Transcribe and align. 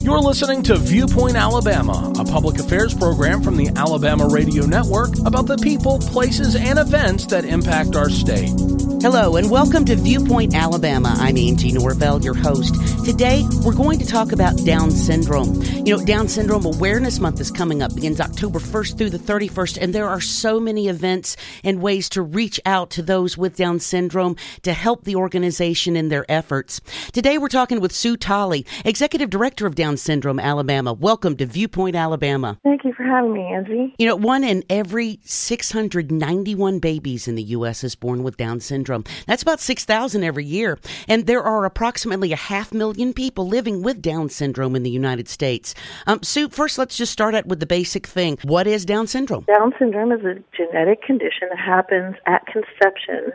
You're 0.00 0.20
listening 0.20 0.62
to 0.62 0.76
Viewpoint 0.76 1.34
Alabama, 1.34 2.12
a 2.16 2.24
public 2.24 2.60
affairs 2.60 2.94
program 2.94 3.42
from 3.42 3.56
the 3.56 3.66
Alabama 3.74 4.28
Radio 4.28 4.64
Network 4.64 5.10
about 5.26 5.46
the 5.46 5.56
people, 5.56 5.98
places, 5.98 6.54
and 6.54 6.78
events 6.78 7.26
that 7.26 7.44
impact 7.44 7.96
our 7.96 8.08
state. 8.08 8.52
Hello 9.00 9.36
and 9.36 9.48
welcome 9.48 9.84
to 9.84 9.94
Viewpoint 9.94 10.56
Alabama. 10.56 11.14
I'm 11.18 11.36
Angie 11.36 11.70
Norvell, 11.70 12.22
your 12.22 12.34
host. 12.34 12.74
Today, 13.04 13.44
we're 13.64 13.72
going 13.72 14.00
to 14.00 14.06
talk 14.06 14.32
about 14.32 14.56
Down 14.64 14.90
syndrome. 14.90 15.62
You 15.86 15.96
know, 15.96 16.04
Down 16.04 16.26
Syndrome 16.28 16.66
Awareness 16.66 17.20
Month 17.20 17.40
is 17.40 17.52
coming 17.52 17.80
up, 17.80 17.94
begins 17.94 18.20
October 18.20 18.58
1st 18.58 18.98
through 18.98 19.10
the 19.10 19.18
31st, 19.18 19.78
and 19.80 19.94
there 19.94 20.08
are 20.08 20.20
so 20.20 20.58
many 20.58 20.88
events 20.88 21.36
and 21.62 21.80
ways 21.80 22.08
to 22.10 22.22
reach 22.22 22.60
out 22.66 22.90
to 22.90 23.02
those 23.02 23.38
with 23.38 23.56
Down 23.56 23.78
syndrome 23.78 24.36
to 24.62 24.72
help 24.72 25.04
the 25.04 25.14
organization 25.14 25.96
in 25.96 26.08
their 26.08 26.26
efforts. 26.28 26.80
Today, 27.12 27.38
we're 27.38 27.48
talking 27.48 27.80
with 27.80 27.92
Sue 27.92 28.16
Tolley, 28.16 28.66
Executive 28.84 29.30
Director 29.30 29.64
of 29.64 29.76
Down 29.76 29.87
Syndrome 29.96 30.38
Alabama. 30.38 30.92
Welcome 30.92 31.36
to 31.36 31.46
Viewpoint 31.46 31.96
Alabama. 31.96 32.58
Thank 32.62 32.84
you 32.84 32.92
for 32.92 33.04
having 33.04 33.32
me, 33.32 33.42
Angie. 33.42 33.94
You 33.98 34.06
know, 34.06 34.16
one 34.16 34.44
in 34.44 34.64
every 34.68 35.20
691 35.24 36.78
babies 36.78 37.28
in 37.28 37.34
the 37.34 37.42
U.S. 37.44 37.82
is 37.82 37.94
born 37.94 38.22
with 38.22 38.36
Down 38.36 38.60
syndrome. 38.60 39.04
That's 39.26 39.42
about 39.42 39.60
6,000 39.60 40.22
every 40.22 40.44
year. 40.44 40.78
And 41.08 41.26
there 41.26 41.42
are 41.42 41.64
approximately 41.64 42.32
a 42.32 42.36
half 42.36 42.72
million 42.72 43.12
people 43.12 43.46
living 43.46 43.82
with 43.82 44.02
Down 44.02 44.28
syndrome 44.28 44.76
in 44.76 44.82
the 44.82 44.90
United 44.90 45.28
States. 45.28 45.74
Um, 46.06 46.22
Sue, 46.22 46.48
first 46.48 46.78
let's 46.78 46.96
just 46.96 47.12
start 47.12 47.34
out 47.34 47.46
with 47.46 47.60
the 47.60 47.66
basic 47.66 48.06
thing. 48.06 48.38
What 48.42 48.66
is 48.66 48.84
Down 48.84 49.06
syndrome? 49.06 49.44
Down 49.44 49.72
syndrome 49.78 50.12
is 50.12 50.24
a 50.24 50.42
genetic 50.56 51.02
condition 51.02 51.48
that 51.50 51.58
happens 51.58 52.16
at 52.26 52.46
conception. 52.46 53.32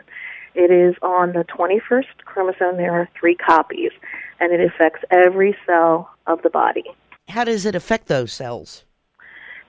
It 0.54 0.70
is 0.70 0.94
on 1.02 1.32
the 1.32 1.44
21st 1.44 2.24
chromosome. 2.24 2.76
There 2.76 2.92
are 2.92 3.08
three 3.18 3.34
copies, 3.34 3.90
and 4.38 4.52
it 4.52 4.60
affects 4.60 5.00
every 5.10 5.56
cell 5.66 6.13
of 6.26 6.42
the 6.42 6.50
body. 6.50 6.84
How 7.28 7.44
does 7.44 7.66
it 7.66 7.74
affect 7.74 8.06
those 8.06 8.32
cells? 8.32 8.84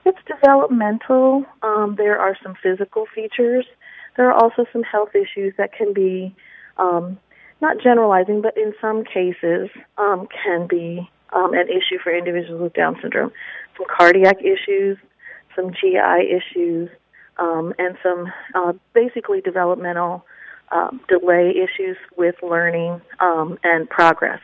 It's 0.05 0.19
developmental. 0.27 1.45
Um, 1.63 1.95
there 1.97 2.19
are 2.19 2.37
some 2.43 2.55
physical 2.61 3.05
features. 3.13 3.65
There 4.17 4.29
are 4.29 4.33
also 4.33 4.65
some 4.71 4.83
health 4.83 5.15
issues 5.15 5.53
that 5.57 5.73
can 5.73 5.93
be, 5.93 6.35
um, 6.77 7.17
not 7.61 7.77
generalizing, 7.81 8.41
but 8.41 8.55
in 8.55 8.73
some 8.79 9.03
cases 9.03 9.69
um, 9.97 10.27
can 10.43 10.67
be 10.67 11.09
um, 11.33 11.53
an 11.53 11.67
issue 11.69 11.97
for 12.03 12.15
individuals 12.15 12.61
with 12.61 12.73
Down 12.73 12.97
syndrome. 13.01 13.31
Some 13.77 13.87
cardiac 13.95 14.37
issues, 14.41 14.97
some 15.55 15.71
GI 15.71 16.31
issues, 16.31 16.89
um, 17.37 17.73
and 17.77 17.97
some 18.03 18.31
uh, 18.53 18.73
basically 18.93 19.41
developmental 19.41 20.25
um, 20.71 21.01
delay 21.07 21.51
issues 21.51 21.97
with 22.17 22.35
learning 22.41 23.01
um, 23.19 23.57
and 23.63 23.89
progress 23.89 24.39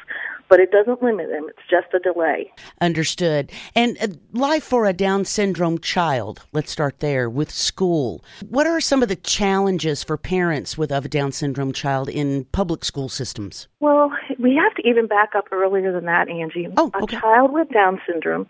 but 0.52 0.60
it 0.60 0.70
doesn't 0.70 1.02
limit 1.02 1.30
them. 1.30 1.48
It's 1.48 1.66
just 1.70 1.94
a 1.94 2.00
delay. 2.00 2.52
Understood. 2.82 3.54
And 3.74 3.98
uh, 4.02 4.08
life 4.34 4.66
for 4.66 4.86
a 4.86 4.92
Down 4.92 5.24
syndrome 5.24 5.80
child, 5.80 6.42
let's 6.52 6.70
start 6.70 7.00
there 7.00 7.30
with 7.30 7.50
school. 7.50 8.22
What 8.50 8.68
are 8.68 8.82
some 8.82 9.02
of 9.02 9.08
the 9.08 9.16
challenges 9.16 10.04
for 10.04 10.18
parents 10.18 10.78
with 10.78 10.92
of 10.92 11.06
a 11.06 11.08
Down 11.08 11.32
syndrome 11.32 11.72
child 11.72 12.10
in 12.10 12.44
public 12.52 12.84
school 12.84 13.08
systems? 13.08 13.70
Well, 13.80 14.12
we 14.40 14.54
have 14.62 14.76
to 14.76 14.86
even 14.86 15.08
back 15.08 15.30
up 15.38 15.46
earlier 15.54 15.94
than 15.94 16.04
that, 16.06 16.28
Angie. 16.28 16.68
Oh, 16.76 16.92
okay. 17.02 17.16
A 17.16 17.22
child 17.22 17.54
with 17.54 17.70
Down 17.70 18.02
syndrome, 18.06 18.46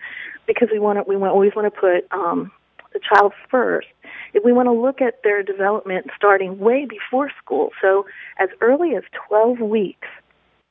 because 0.47 0.69
we 0.71 0.79
want 0.79 0.97
to, 0.97 1.03
we 1.03 1.15
always 1.15 1.51
want 1.55 1.71
to 1.71 1.79
put 1.79 2.07
um, 2.09 2.51
the 2.93 2.99
child 2.99 3.33
first. 3.51 3.87
If 4.33 4.43
we 4.43 4.53
want 4.53 4.67
to 4.67 4.73
look 4.73 5.01
at 5.01 5.21
their 5.23 5.43
development 5.43 6.07
starting 6.15 6.57
way 6.57 6.87
before 6.89 7.29
school, 7.43 7.69
so 7.79 8.07
as 8.39 8.49
early 8.59 8.95
as 8.95 9.03
12 9.29 9.59
weeks, 9.59 10.07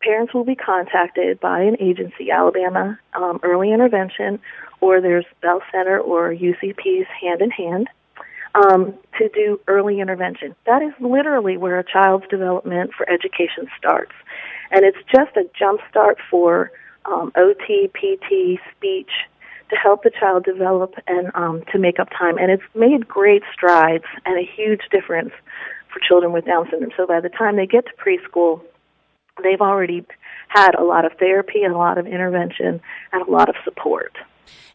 parents 0.00 0.32
will 0.32 0.44
be 0.44 0.54
contacted 0.54 1.40
by 1.40 1.60
an 1.60 1.76
agency, 1.80 2.30
Alabama 2.30 2.98
um, 3.14 3.40
Early 3.42 3.72
Intervention, 3.72 4.40
or 4.80 5.00
there's 5.00 5.26
Bell 5.42 5.60
Center 5.70 5.98
or 5.98 6.32
UCP's 6.34 7.06
hand 7.20 7.42
in 7.42 7.50
hand, 7.50 7.88
um, 8.54 8.94
to 9.18 9.28
do 9.28 9.60
early 9.68 10.00
intervention. 10.00 10.54
That 10.66 10.82
is 10.82 10.92
literally 11.00 11.56
where 11.56 11.78
a 11.78 11.84
child's 11.84 12.26
development 12.28 12.92
for 12.96 13.08
education 13.08 13.68
starts. 13.78 14.12
And 14.70 14.84
it's 14.84 14.98
just 15.14 15.36
a 15.36 15.44
jump 15.58 15.80
start 15.90 16.18
for 16.30 16.72
um, 17.04 17.32
OT, 17.36 17.88
PT, 17.88 18.60
speech, 18.76 19.10
to 19.68 19.76
help 19.76 20.02
the 20.02 20.10
child 20.10 20.44
develop 20.44 20.94
and 21.06 21.30
um, 21.34 21.62
to 21.72 21.78
make 21.78 22.00
up 22.00 22.08
time. 22.10 22.38
And 22.38 22.50
it's 22.50 22.62
made 22.74 23.06
great 23.06 23.42
strides 23.52 24.04
and 24.24 24.38
a 24.38 24.48
huge 24.56 24.82
difference 24.90 25.32
for 25.92 26.00
children 26.00 26.32
with 26.32 26.46
Down 26.46 26.66
syndrome. 26.70 26.92
So 26.96 27.06
by 27.06 27.20
the 27.20 27.28
time 27.28 27.56
they 27.56 27.66
get 27.66 27.84
to 27.86 27.92
preschool, 27.94 28.62
they've 29.42 29.60
already 29.60 30.04
had 30.48 30.74
a 30.74 30.82
lot 30.82 31.04
of 31.04 31.12
therapy 31.18 31.62
and 31.62 31.74
a 31.74 31.78
lot 31.78 31.98
of 31.98 32.06
intervention 32.06 32.80
and 33.12 33.26
a 33.26 33.30
lot 33.30 33.48
of 33.48 33.54
support. 33.64 34.16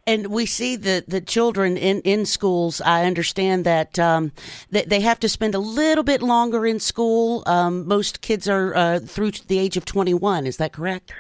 And 0.08 0.28
we 0.28 0.46
see 0.46 0.76
the, 0.76 1.04
the 1.08 1.20
children 1.20 1.78
in, 1.78 2.02
in 2.02 2.28
schools. 2.28 2.80
I 2.80 3.06
understand 3.06 3.66
that 3.66 3.98
um, 3.98 4.32
that 4.70 4.88
they 4.88 5.02
have 5.02 5.20
to 5.22 5.30
spend 5.30 5.56
a 5.56 5.60
little 5.60 6.04
bit 6.04 6.22
longer 6.22 6.68
in 6.68 6.80
school. 6.80 7.42
Um, 7.48 7.88
most 7.88 8.22
kids 8.22 8.48
are 8.48 8.76
uh, 8.76 9.00
through 9.00 9.32
the 9.48 9.58
age 9.58 9.78
of 9.78 9.86
21. 9.86 10.46
Is 10.46 10.58
that 10.58 10.74
correct? 10.74 11.12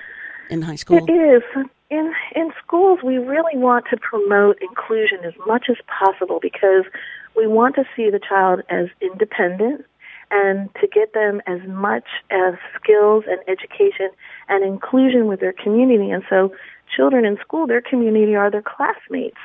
In 0.51 0.62
high 0.62 0.75
school? 0.75 0.97
It 0.97 1.12
is. 1.12 1.41
In, 1.90 2.13
in 2.35 2.51
schools, 2.63 3.00
we 3.03 3.18
really 3.18 3.57
want 3.57 3.85
to 3.90 3.97
promote 3.97 4.62
inclusion 4.62 5.19
as 5.24 5.34
much 5.47 5.66
as 5.69 5.78
possible 5.88 6.40
because 6.40 6.85
we 7.35 7.47
want 7.47 7.75
to 7.75 7.85
see 7.95 8.12
the 8.12 8.19
child 8.19 8.62
as 8.69 8.88
independent 9.01 9.85
and 10.31 10.69
to 10.81 10.88
get 10.88 11.13
them 11.13 11.41
as 11.47 11.59
much 11.68 12.06
as 12.31 12.56
skills 12.75 13.24
and 13.28 13.40
education 13.47 14.09
and 14.50 14.63
inclusion 14.63 15.28
with 15.28 15.40
their 15.40 15.53
community. 15.53 16.09
And 16.12 16.24
so 16.30 16.53
children 16.96 17.25
in 17.25 17.38
school, 17.38 17.68
their 17.68 17.81
community 17.81 18.36
are 18.36 18.52
their 18.52 18.63
classmates. 18.63 19.38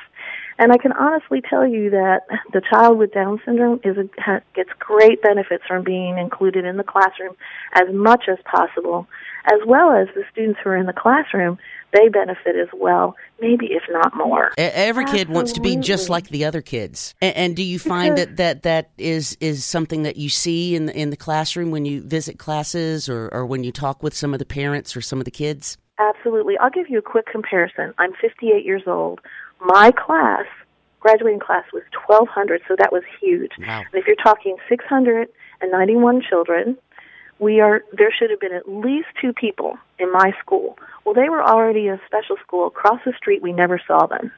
And 0.61 0.71
I 0.71 0.77
can 0.77 0.91
honestly 0.91 1.41
tell 1.41 1.67
you 1.67 1.89
that 1.89 2.19
the 2.53 2.61
child 2.61 2.99
with 2.99 3.11
Down 3.11 3.41
syndrome 3.43 3.79
is 3.83 3.97
a, 3.97 4.41
gets 4.53 4.69
great 4.77 5.19
benefits 5.23 5.63
from 5.67 5.83
being 5.83 6.19
included 6.19 6.65
in 6.65 6.77
the 6.77 6.83
classroom 6.83 7.35
as 7.73 7.91
much 7.91 8.25
as 8.31 8.37
possible, 8.45 9.07
as 9.51 9.57
well 9.65 9.91
as 9.91 10.07
the 10.13 10.21
students 10.31 10.59
who 10.63 10.69
are 10.69 10.77
in 10.77 10.85
the 10.85 10.93
classroom 10.93 11.57
they 11.93 12.07
benefit 12.09 12.55
as 12.55 12.69
well, 12.73 13.15
maybe 13.41 13.65
if 13.71 13.83
not 13.89 14.15
more. 14.15 14.51
Every 14.57 15.03
kid 15.05 15.29
wants 15.29 15.51
to 15.53 15.61
be 15.61 15.75
just 15.77 16.09
like 16.09 16.29
the 16.29 16.45
other 16.45 16.61
kids. 16.61 17.15
And, 17.21 17.35
and 17.35 17.55
do 17.55 17.63
you 17.63 17.79
find 17.79 18.17
that, 18.17 18.37
that 18.37 18.63
that 18.63 18.91
is 18.97 19.35
is 19.41 19.65
something 19.65 20.03
that 20.03 20.15
you 20.15 20.29
see 20.29 20.75
in 20.75 20.85
the, 20.85 20.97
in 20.97 21.09
the 21.09 21.17
classroom 21.17 21.71
when 21.71 21.85
you 21.85 22.01
visit 22.01 22.39
classes 22.39 23.09
or, 23.09 23.29
or 23.33 23.45
when 23.45 23.63
you 23.63 23.71
talk 23.71 24.03
with 24.03 24.13
some 24.13 24.31
of 24.31 24.39
the 24.39 24.45
parents 24.45 24.95
or 24.95 25.01
some 25.01 25.19
of 25.19 25.25
the 25.25 25.31
kids? 25.31 25.77
Absolutely. 25.99 26.57
I'll 26.57 26.69
give 26.69 26.89
you 26.89 26.97
a 26.97 27.01
quick 27.01 27.25
comparison. 27.25 27.93
I'm 27.97 28.13
58 28.21 28.65
years 28.65 28.83
old. 28.87 29.19
My 29.63 29.91
class, 29.91 30.45
graduating 30.99 31.39
class, 31.39 31.65
was 31.71 31.83
1,200, 32.07 32.61
so 32.67 32.75
that 32.77 32.91
was 32.91 33.03
huge. 33.19 33.51
Wow. 33.59 33.79
And 33.79 33.93
if 33.93 34.07
you're 34.07 34.15
talking 34.15 34.57
691 34.67 36.21
children, 36.27 36.77
we 37.39 37.59
are 37.59 37.81
there 37.91 38.11
should 38.11 38.29
have 38.29 38.39
been 38.39 38.53
at 38.53 38.69
least 38.69 39.07
two 39.19 39.33
people 39.33 39.77
in 39.99 40.11
my 40.11 40.31
school. 40.39 40.77
Well, 41.05 41.15
they 41.15 41.29
were 41.29 41.43
already 41.43 41.87
a 41.87 41.99
special 42.05 42.37
school 42.45 42.67
across 42.67 42.99
the 43.03 43.13
street. 43.17 43.41
We 43.41 43.51
never 43.51 43.81
saw 43.87 44.05
them. 44.05 44.31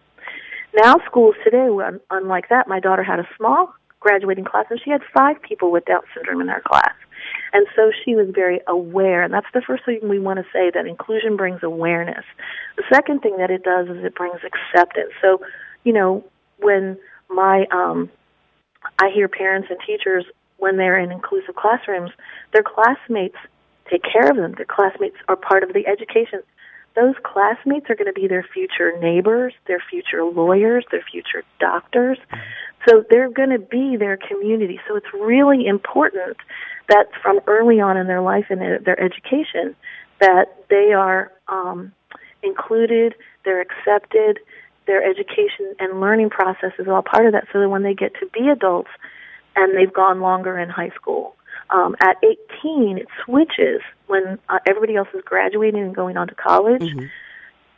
Now 0.75 0.95
schools 1.05 1.35
today, 1.43 1.67
unlike 2.09 2.49
that, 2.49 2.67
my 2.67 2.79
daughter 2.79 3.03
had 3.03 3.19
a 3.19 3.27
small 3.37 3.73
graduating 3.99 4.45
class 4.45 4.65
and 4.69 4.79
she 4.83 4.89
had 4.89 5.01
five 5.13 5.41
people 5.41 5.71
with 5.71 5.85
Down 5.85 6.01
syndrome 6.13 6.41
in 6.41 6.47
her 6.47 6.61
class. 6.65 6.93
And 7.53 7.67
so 7.75 7.91
she 8.03 8.15
was 8.15 8.27
very 8.33 8.61
aware, 8.67 9.23
and 9.23 9.33
that's 9.33 9.47
the 9.53 9.61
first 9.61 9.85
thing 9.85 9.99
we 10.03 10.19
want 10.19 10.39
to 10.39 10.45
say 10.51 10.71
that 10.73 10.85
inclusion 10.85 11.37
brings 11.37 11.61
awareness. 11.63 12.25
The 12.77 12.83
second 12.91 13.21
thing 13.21 13.37
that 13.37 13.51
it 13.51 13.63
does 13.63 13.87
is 13.87 14.03
it 14.03 14.15
brings 14.15 14.39
acceptance. 14.43 15.11
So, 15.21 15.41
you 15.83 15.93
know, 15.93 16.23
when 16.59 16.97
my 17.29 17.65
um 17.71 18.09
I 18.99 19.09
hear 19.13 19.27
parents 19.27 19.69
and 19.69 19.79
teachers 19.85 20.25
when 20.57 20.77
they're 20.77 20.99
in 20.99 21.11
inclusive 21.11 21.55
classrooms, 21.55 22.11
their 22.53 22.63
classmates 22.63 23.37
take 23.89 24.03
care 24.03 24.29
of 24.29 24.37
them. 24.37 24.53
Their 24.55 24.65
classmates 24.65 25.17
are 25.27 25.35
part 25.35 25.63
of 25.63 25.73
the 25.73 25.85
education. 25.87 26.41
Those 26.95 27.15
classmates 27.23 27.89
are 27.89 27.95
going 27.95 28.13
to 28.13 28.19
be 28.19 28.27
their 28.27 28.45
future 28.53 28.97
neighbors, 28.99 29.53
their 29.67 29.81
future 29.89 30.23
lawyers, 30.23 30.85
their 30.91 31.03
future 31.11 31.43
doctors. 31.59 32.19
So 32.87 33.03
they're 33.09 33.31
going 33.31 33.49
to 33.49 33.59
be 33.59 33.97
their 33.97 34.17
community. 34.17 34.79
So 34.87 34.95
it's 34.95 35.13
really 35.13 35.65
important 35.65 36.37
that 36.89 37.07
from 37.21 37.39
early 37.47 37.79
on 37.79 37.97
in 37.97 38.07
their 38.07 38.21
life 38.21 38.45
and 38.49 38.61
their, 38.61 38.79
their 38.79 38.99
education 38.99 39.75
that 40.19 40.65
they 40.69 40.93
are 40.93 41.31
um, 41.47 41.93
included, 42.43 43.15
they're 43.45 43.61
accepted, 43.61 44.39
their 44.85 45.03
education 45.03 45.75
and 45.79 46.01
learning 46.01 46.29
process 46.29 46.71
is 46.77 46.87
all 46.87 47.01
part 47.01 47.25
of 47.25 47.33
that 47.33 47.47
so 47.53 47.59
that 47.59 47.69
when 47.69 47.83
they 47.83 47.93
get 47.93 48.13
to 48.19 48.27
be 48.27 48.49
adults 48.49 48.89
and 49.55 49.77
they've 49.77 49.93
gone 49.93 50.19
longer 50.19 50.59
in 50.59 50.69
high 50.69 50.89
school, 50.89 51.35
um, 51.69 51.95
at 51.99 52.17
18, 52.63 52.97
it 52.97 53.07
switches 53.23 53.81
when 54.07 54.39
uh, 54.49 54.59
everybody 54.67 54.95
else 54.95 55.07
is 55.13 55.21
graduating 55.25 55.81
and 55.81 55.95
going 55.95 56.17
on 56.17 56.27
to 56.27 56.35
college. 56.35 56.81
Mm-hmm. 56.81 57.05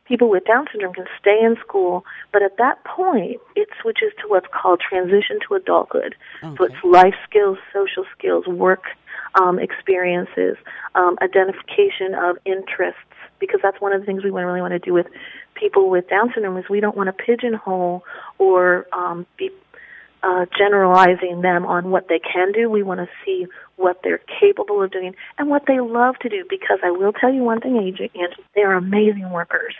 People 0.05 0.29
with 0.29 0.45
Down 0.45 0.67
syndrome 0.71 0.93
can 0.93 1.07
stay 1.19 1.39
in 1.41 1.55
school, 1.57 2.05
but 2.31 2.43
at 2.43 2.57
that 2.57 2.83
point, 2.83 3.41
it 3.55 3.69
switches 3.81 4.11
to 4.21 4.27
what's 4.27 4.45
called 4.53 4.79
transition 4.79 5.39
to 5.47 5.55
adulthood. 5.55 6.15
So 6.41 6.47
Okay. 6.47 6.65
it's 6.65 6.83
life 6.83 7.15
skills, 7.27 7.57
social 7.73 8.05
skills, 8.15 8.45
work 8.45 8.83
um, 9.33 9.57
experiences, 9.57 10.57
um, 10.93 11.17
identification 11.21 12.13
of 12.13 12.37
interests, 12.45 13.01
because 13.39 13.59
that's 13.63 13.81
one 13.81 13.93
of 13.93 14.01
the 14.01 14.05
things 14.05 14.23
we 14.23 14.29
really 14.29 14.61
want 14.61 14.73
to 14.73 14.79
do 14.79 14.93
with 14.93 15.07
people 15.55 15.89
with 15.89 16.07
Down 16.07 16.31
syndrome 16.33 16.57
is 16.57 16.65
we 16.69 16.79
don't 16.79 16.95
want 16.95 17.07
to 17.07 17.13
pigeonhole 17.13 18.03
or 18.37 18.85
um, 18.93 19.25
be 19.37 19.49
uh, 20.25 20.45
generalizing 20.57 21.41
them 21.41 21.65
on 21.65 21.91
what 21.91 22.07
they 22.07 22.19
can 22.19 22.51
do. 22.51 22.69
We 22.69 22.81
want 22.81 22.99
to 22.99 23.07
see 23.23 23.45
what 23.75 24.01
they're 24.03 24.21
capable 24.39 24.81
of 24.81 24.91
doing 24.91 25.15
and 25.37 25.49
what 25.49 25.63
they 25.67 25.79
love 25.79 26.17
to 26.19 26.29
do. 26.29 26.43
Because 26.49 26.79
I 26.83 26.89
will 26.89 27.13
tell 27.13 27.31
you 27.31 27.43
one 27.43 27.61
thing, 27.61 27.77
Angie, 27.77 28.11
they 28.55 28.61
are 28.61 28.73
amazing 28.73 29.29
workers, 29.29 29.75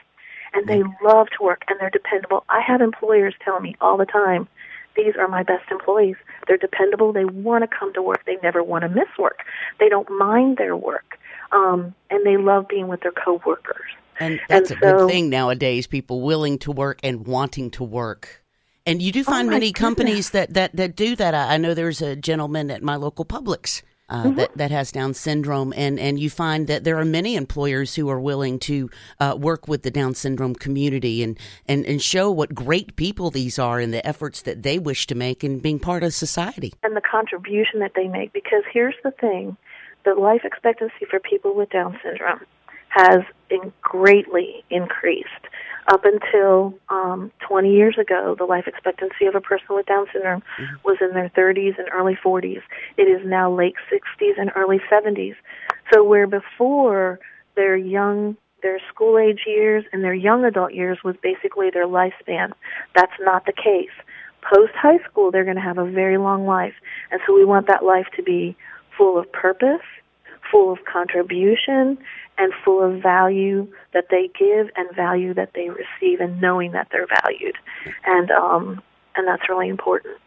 and 0.53 0.67
they 0.67 0.83
love 1.03 1.27
to 1.37 1.43
work, 1.43 1.63
and 1.67 1.79
they're 1.79 1.89
dependable. 1.89 2.43
I 2.47 2.61
have 2.61 2.81
employers 2.81 3.33
tell 3.43 3.59
me 3.59 3.75
all 3.81 3.97
the 3.97 4.05
time, 4.05 4.47
these 4.95 5.15
are 5.19 5.27
my 5.27 5.43
best 5.43 5.69
employees. 5.71 6.15
They're 6.47 6.57
dependable. 6.57 7.11
They 7.11 7.25
want 7.25 7.63
to 7.63 7.77
come 7.77 7.91
to 7.93 8.01
work. 8.01 8.23
They 8.25 8.37
never 8.43 8.63
want 8.63 8.83
to 8.83 8.89
miss 8.89 9.09
work. 9.17 9.39
They 9.79 9.89
don't 9.89 10.09
mind 10.11 10.57
their 10.57 10.77
work, 10.77 11.17
um, 11.51 11.95
and 12.11 12.25
they 12.25 12.37
love 12.37 12.67
being 12.67 12.87
with 12.87 13.01
their 13.01 13.11
coworkers. 13.11 13.89
And 14.19 14.39
that's 14.47 14.71
And 14.71 14.77
a 14.77 14.81
good 14.81 15.07
thing 15.09 15.29
nowadays, 15.29 15.87
people 15.87 16.21
willing 16.21 16.59
to 16.59 16.71
work 16.71 16.99
and 17.03 17.25
wanting 17.25 17.71
to 17.71 17.83
work. 17.83 18.44
And 18.85 19.01
you 19.01 19.11
do 19.11 19.23
find 19.23 19.47
Oh, 19.47 19.51
many 19.51 19.71
goodness. 19.71 19.79
companies 19.79 20.29
that, 20.31 20.53
that, 20.53 20.75
that 20.75 20.95
do 20.95 21.15
that. 21.15 21.33
I, 21.33 21.55
I 21.55 21.57
know 21.57 21.73
there's 21.73 22.01
a 22.01 22.15
gentleman 22.15 22.69
at 22.71 22.83
my 22.83 22.95
local 22.95 23.25
Publix 23.25 23.81
uh, 24.07 24.23
Mm-hmm. 24.25 24.35
that, 24.35 24.55
that 24.55 24.69
has 24.69 24.91
Down 24.91 25.15
syndrome, 25.15 25.73
and, 25.75 25.99
and 25.99 26.19
you 26.19 26.29
find 26.29 26.67
that 26.67 26.83
there 26.83 26.99
are 26.99 27.05
many 27.05 27.35
employers 27.35 27.95
who 27.95 28.07
are 28.09 28.19
willing 28.19 28.59
to 28.59 28.87
uh, 29.19 29.35
work 29.39 29.67
with 29.67 29.81
the 29.81 29.89
Down 29.89 30.13
syndrome 30.13 30.53
community 30.53 31.23
and, 31.23 31.39
and, 31.67 31.83
and 31.87 31.99
show 32.03 32.29
what 32.29 32.53
great 32.53 32.95
people 32.97 33.31
these 33.31 33.57
are 33.57 33.79
and 33.79 33.91
the 33.91 34.05
efforts 34.05 34.43
that 34.43 34.61
they 34.61 34.77
wish 34.77 35.07
to 35.07 35.15
make 35.15 35.43
in 35.43 35.57
being 35.57 35.79
part 35.79 36.03
of 36.03 36.13
society. 36.13 36.71
and 36.83 36.95
the 36.95 37.01
contribution 37.01 37.79
that 37.79 37.93
they 37.95 38.07
make. 38.07 38.31
Because 38.31 38.61
here's 38.71 38.93
the 39.03 39.09
thing 39.09 39.57
the 40.03 40.13
life 40.13 40.41
expectancy 40.43 41.05
for 41.09 41.19
people 41.19 41.55
with 41.55 41.71
Down 41.71 41.99
syndrome 42.03 42.41
has 42.89 43.23
in 43.49 43.73
greatly 43.81 44.63
increased. 44.69 45.27
Up 45.87 46.03
until 46.03 46.73
um, 46.89 47.31
20 47.47 47.71
years 47.71 47.95
ago, 47.99 48.35
the 48.37 48.45
life 48.45 48.65
expectancy 48.67 49.25
of 49.25 49.35
a 49.35 49.41
person 49.41 49.67
with 49.69 49.85
Down 49.85 50.07
syndrome 50.11 50.41
was 50.83 50.97
in 50.99 51.13
their 51.13 51.29
30s 51.29 51.77
and 51.77 51.87
early 51.93 52.15
40s. 52.15 52.61
It 52.97 53.03
is 53.03 53.21
now 53.25 53.51
late 53.53 53.75
60s 53.91 54.33
and 54.39 54.51
early 54.55 54.79
70s. 54.91 55.35
So 55.93 56.03
where 56.03 56.25
before 56.25 57.19
their 57.55 57.77
young 57.77 58.35
their 58.63 58.79
school 58.91 59.19
age 59.19 59.41
years 59.45 59.85
and 59.93 60.03
their 60.03 60.15
young 60.15 60.43
adult 60.43 60.73
years 60.73 60.97
was 61.03 61.15
basically 61.21 61.69
their 61.69 61.85
lifespan. 61.85 62.51
That's 62.95 63.13
not 63.19 63.45
the 63.45 63.53
case. 63.53 63.93
Post 64.41 64.71
high 64.73 64.97
school, 65.07 65.29
they're 65.29 65.43
going 65.43 65.55
to 65.55 65.61
have 65.61 65.77
a 65.77 65.85
very 65.85 66.17
long 66.17 66.47
life. 66.47 66.73
And 67.11 67.21
so 67.27 67.35
we 67.35 67.45
want 67.45 67.67
that 67.67 67.83
life 67.83 68.07
to 68.15 68.23
be 68.23 68.57
full 68.97 69.19
of 69.19 69.31
purpose, 69.31 69.85
full 70.51 70.71
of 70.71 70.79
contribution, 70.85 71.97
and 72.37 72.53
full 72.63 72.83
of 72.83 73.01
value 73.01 73.67
that 73.93 74.05
they 74.09 74.29
give 74.37 74.69
and 74.75 74.93
value 74.95 75.33
that 75.33 75.51
they 75.53 75.69
receive 75.69 76.19
and 76.19 76.41
knowing 76.41 76.71
that 76.73 76.87
they're 76.91 77.07
valued. 77.23 77.55
And, 78.05 78.31
um, 78.31 78.81
and 79.15 79.27
that's 79.27 79.47
really 79.47 79.69
important. 79.69 80.17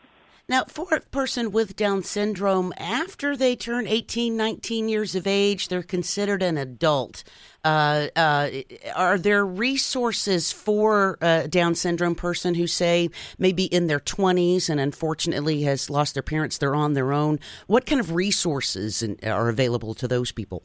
Now, 0.51 0.65
for 0.67 0.87
a 0.95 1.01
person 1.01 1.53
with 1.53 1.77
Down 1.77 2.03
syndrome, 2.03 2.73
after 2.79 3.37
they 3.37 3.55
turn 3.55 3.87
18, 3.87 4.35
19 4.35 4.89
years 4.89 5.15
of 5.15 5.27
age, 5.27 5.69
they're 5.69 5.83
considered 5.83 6.43
an 6.43 6.57
adult. 6.57 7.23
Uh, 7.69 8.09
uh, 8.17 8.51
are 8.95 9.19
there 9.19 9.45
resources 9.45 10.51
for 10.51 11.19
a 11.21 11.47
Down 11.49 11.75
syndrome 11.75 12.15
person 12.15 12.55
who, 12.55 12.67
say, 12.67 13.11
maybe 13.39 13.65
in 13.65 13.89
their 13.89 14.01
20s 14.01 14.71
and 14.71 14.81
unfortunately 14.81 15.63
has 15.65 15.91
lost 15.91 16.15
their 16.15 16.23
parents, 16.23 16.57
they're 16.57 16.75
on 16.75 16.95
their 16.95 17.13
own? 17.13 17.39
What 17.67 17.85
kind 17.85 18.01
of 18.01 18.15
resources 18.15 19.05
are 19.23 19.51
available 19.51 19.93
to 19.97 20.09
those 20.09 20.33
people? 20.33 20.63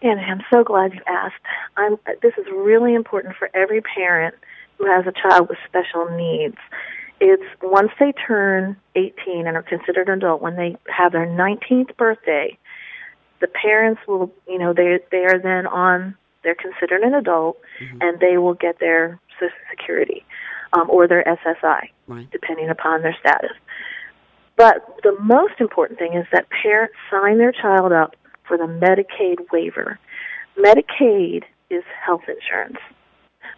And 0.00 0.20
I'm 0.20 0.42
so 0.52 0.62
glad 0.62 0.94
you 0.94 1.00
asked. 1.08 1.42
I'm, 1.76 1.96
this 2.22 2.34
is 2.38 2.46
really 2.54 2.94
important 2.94 3.34
for 3.36 3.50
every 3.52 3.80
parent 3.80 4.36
who 4.78 4.86
has 4.86 5.06
a 5.08 5.28
child 5.28 5.48
with 5.48 5.58
special 5.66 6.08
needs. 6.16 6.58
It's 7.20 7.42
once 7.62 7.90
they 7.98 8.12
turn 8.12 8.76
18 8.94 9.48
and 9.48 9.56
are 9.56 9.62
considered 9.62 10.08
an 10.08 10.18
adult, 10.18 10.40
when 10.40 10.54
they 10.54 10.76
have 10.86 11.10
their 11.10 11.26
19th 11.26 11.96
birthday, 11.96 12.56
the 13.44 13.48
parents 13.48 14.00
will, 14.08 14.32
you 14.48 14.58
know, 14.58 14.72
they 14.72 15.00
they 15.10 15.24
are 15.26 15.38
then 15.38 15.66
on. 15.66 16.16
They're 16.42 16.54
considered 16.54 17.02
an 17.02 17.14
adult, 17.14 17.58
and 18.00 18.18
they 18.20 18.38
will 18.38 18.54
get 18.54 18.78
their 18.78 19.18
Social 19.38 19.54
Security 19.70 20.24
um, 20.72 20.88
or 20.90 21.06
their 21.06 21.24
SSI, 21.24 21.88
Right. 22.06 22.30
depending 22.30 22.68
upon 22.70 23.02
their 23.02 23.16
status. 23.20 23.52
But 24.56 24.98
the 25.02 25.16
most 25.20 25.54
important 25.60 25.98
thing 25.98 26.14
is 26.14 26.26
that 26.32 26.46
parents 26.62 26.94
sign 27.10 27.36
their 27.38 27.52
child 27.52 27.92
up 27.92 28.14
for 28.46 28.56
the 28.56 28.64
Medicaid 28.64 29.50
waiver. 29.52 29.98
Medicaid 30.58 31.44
is 31.70 31.82
health 32.04 32.22
insurance. 32.28 32.78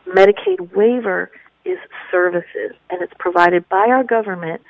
Medicaid 0.08 0.72
waiver 0.74 1.30
is 1.64 1.78
services, 2.10 2.72
and 2.90 3.02
it's 3.02 3.14
provided 3.18 3.68
by 3.68 3.86
our 3.88 4.04
government. 4.04 4.62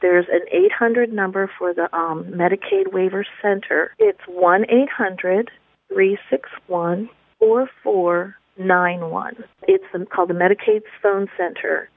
There's 0.00 0.26
an 0.30 0.42
800 0.50 1.12
number 1.12 1.50
for 1.58 1.74
the 1.74 1.94
um, 1.96 2.24
Medicaid 2.24 2.92
Waiver 2.92 3.26
Center. 3.42 3.94
It's 3.98 4.20
1 4.26 4.64
800 4.70 5.50
361 5.88 7.10
4491. 7.38 9.44
It's 9.66 9.84
called 10.12 10.30
the 10.30 10.34
Medicaid 10.34 10.82
Phone 11.02 11.28
Center, 11.36 11.88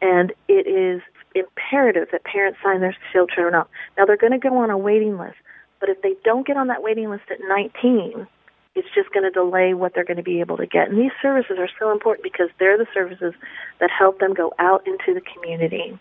and 0.00 0.32
it 0.48 0.66
is 0.66 1.02
imperative 1.34 2.08
that 2.12 2.24
parents 2.24 2.58
sign 2.62 2.80
their 2.80 2.96
children 3.12 3.54
up. 3.54 3.70
Now, 3.96 4.06
they're 4.06 4.16
going 4.16 4.32
to 4.32 4.38
go 4.38 4.56
on 4.58 4.70
a 4.70 4.78
waiting 4.78 5.18
list, 5.18 5.36
but 5.78 5.88
if 5.88 6.00
they 6.02 6.14
don't 6.24 6.46
get 6.46 6.56
on 6.56 6.68
that 6.68 6.82
waiting 6.82 7.10
list 7.10 7.24
at 7.30 7.38
19, 7.46 8.26
it's 8.74 8.88
just 8.94 9.12
going 9.12 9.24
to 9.24 9.30
delay 9.30 9.74
what 9.74 9.94
they're 9.94 10.04
going 10.04 10.16
to 10.16 10.22
be 10.22 10.40
able 10.40 10.56
to 10.56 10.66
get. 10.66 10.88
And 10.88 10.98
these 10.98 11.12
services 11.20 11.56
are 11.58 11.68
so 11.78 11.92
important 11.92 12.22
because 12.22 12.48
they're 12.58 12.78
the 12.78 12.86
services 12.94 13.34
that 13.80 13.90
help 13.90 14.20
them 14.20 14.34
go 14.34 14.52
out 14.58 14.86
into 14.86 15.12
the 15.12 15.20
community. 15.20 15.98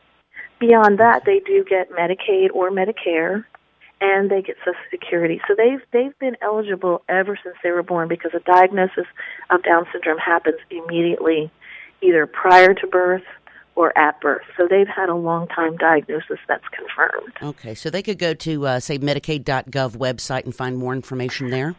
Beyond 0.59 0.99
that, 0.99 1.23
they 1.25 1.39
do 1.39 1.63
get 1.63 1.89
Medicaid 1.91 2.49
or 2.53 2.69
Medicare, 2.69 3.45
and 4.01 4.29
they 4.29 4.41
get 4.41 4.57
Social 4.59 4.79
Security. 4.91 5.41
So 5.47 5.55
they've 5.55 5.81
they've 5.91 6.17
been 6.19 6.35
eligible 6.41 7.01
ever 7.07 7.37
since 7.41 7.55
they 7.63 7.71
were 7.71 7.83
born 7.83 8.07
because 8.07 8.31
a 8.33 8.39
diagnosis 8.39 9.05
of 9.49 9.63
Down 9.63 9.85
syndrome 9.91 10.17
happens 10.17 10.57
immediately, 10.69 11.49
either 12.01 12.25
prior 12.27 12.73
to 12.73 12.87
birth 12.87 13.23
or 13.75 13.97
at 13.97 14.19
birth. 14.19 14.43
So 14.57 14.67
they've 14.69 14.87
had 14.87 15.07
a 15.07 15.15
long 15.15 15.47
time 15.47 15.77
diagnosis 15.77 16.39
that's 16.47 16.67
confirmed. 16.67 17.33
Okay, 17.41 17.73
so 17.73 17.89
they 17.89 18.03
could 18.03 18.19
go 18.19 18.33
to, 18.33 18.67
uh, 18.67 18.79
say, 18.81 18.99
Medicaid.gov 18.99 19.95
website 19.97 20.43
and 20.43 20.53
find 20.53 20.77
more 20.77 20.93
information 20.93 21.49
there? 21.49 21.75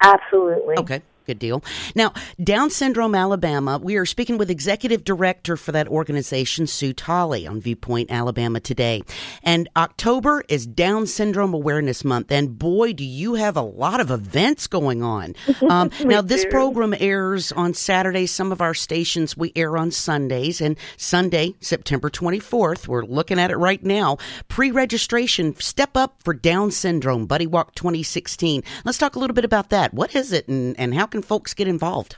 Absolutely. 0.00 0.74
Okay. 0.78 1.02
Good 1.26 1.38
deal. 1.38 1.62
Now, 1.94 2.12
Down 2.42 2.70
Syndrome 2.70 3.14
Alabama, 3.14 3.78
we 3.82 3.96
are 3.96 4.06
speaking 4.06 4.38
with 4.38 4.50
Executive 4.50 5.04
Director 5.04 5.56
for 5.56 5.72
that 5.72 5.88
organization, 5.88 6.66
Sue 6.66 6.92
Tolley, 6.92 7.46
on 7.46 7.60
Viewpoint 7.60 8.10
Alabama 8.10 8.60
today. 8.60 9.02
And 9.42 9.68
October 9.76 10.44
is 10.48 10.66
Down 10.66 11.06
Syndrome 11.06 11.54
Awareness 11.54 12.04
Month. 12.04 12.30
And 12.32 12.58
boy, 12.58 12.92
do 12.92 13.04
you 13.04 13.34
have 13.34 13.56
a 13.56 13.62
lot 13.62 14.00
of 14.00 14.10
events 14.10 14.66
going 14.66 15.02
on. 15.02 15.34
Um, 15.62 15.90
now, 16.04 16.20
this 16.20 16.42
do. 16.42 16.50
program 16.50 16.92
airs 16.98 17.52
on 17.52 17.72
Saturdays. 17.72 18.32
Some 18.32 18.52
of 18.52 18.60
our 18.60 18.74
stations 18.74 19.36
we 19.36 19.52
air 19.54 19.76
on 19.78 19.90
Sundays. 19.90 20.60
And 20.60 20.76
Sunday, 20.96 21.54
September 21.60 22.10
24th, 22.10 22.88
we're 22.88 23.04
looking 23.04 23.38
at 23.38 23.50
it 23.50 23.56
right 23.56 23.82
now. 23.82 24.18
Pre 24.48 24.70
registration, 24.72 25.54
Step 25.60 25.96
Up 25.96 26.16
for 26.24 26.34
Down 26.34 26.72
Syndrome, 26.72 27.26
Buddy 27.26 27.46
Walk 27.46 27.74
2016. 27.76 28.64
Let's 28.84 28.98
talk 28.98 29.14
a 29.14 29.18
little 29.18 29.34
bit 29.34 29.44
about 29.44 29.70
that. 29.70 29.94
What 29.94 30.14
is 30.16 30.32
it 30.32 30.48
and, 30.48 30.78
and 30.78 30.94
how 30.94 31.06
can 31.12 31.22
folks 31.22 31.54
get 31.54 31.68
involved? 31.68 32.16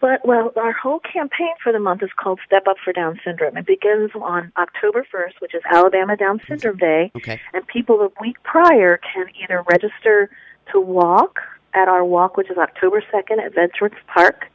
But 0.00 0.24
well, 0.26 0.52
our 0.56 0.72
whole 0.72 1.00
campaign 1.00 1.52
for 1.62 1.72
the 1.72 1.78
month 1.80 2.02
is 2.02 2.10
called 2.16 2.38
Step 2.46 2.66
Up 2.68 2.76
for 2.82 2.92
Down 2.92 3.18
Syndrome. 3.24 3.56
It 3.56 3.66
begins 3.66 4.10
on 4.14 4.52
October 4.56 5.06
1st, 5.12 5.40
which 5.40 5.54
is 5.54 5.62
Alabama 5.70 6.16
Down 6.16 6.40
Syndrome 6.46 6.76
Day, 6.76 7.10
Okay. 7.16 7.40
and 7.52 7.66
people 7.66 7.98
the 7.98 8.10
week 8.20 8.36
prior 8.42 8.98
can 8.98 9.26
either 9.42 9.64
register 9.70 10.30
to 10.72 10.80
walk 10.80 11.40
at 11.74 11.88
our 11.88 12.04
walk, 12.04 12.36
which 12.36 12.50
is 12.50 12.56
October 12.58 13.02
2nd 13.12 13.44
at 13.44 13.54
Veterans 13.54 13.96
Park. 14.06 14.46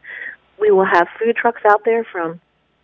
We 0.59 0.71
will 0.71 0.85
have 0.85 1.07
food 1.19 1.35
trucks 1.35 1.61
out 1.67 1.81
there 1.85 2.05
from 2.11 2.39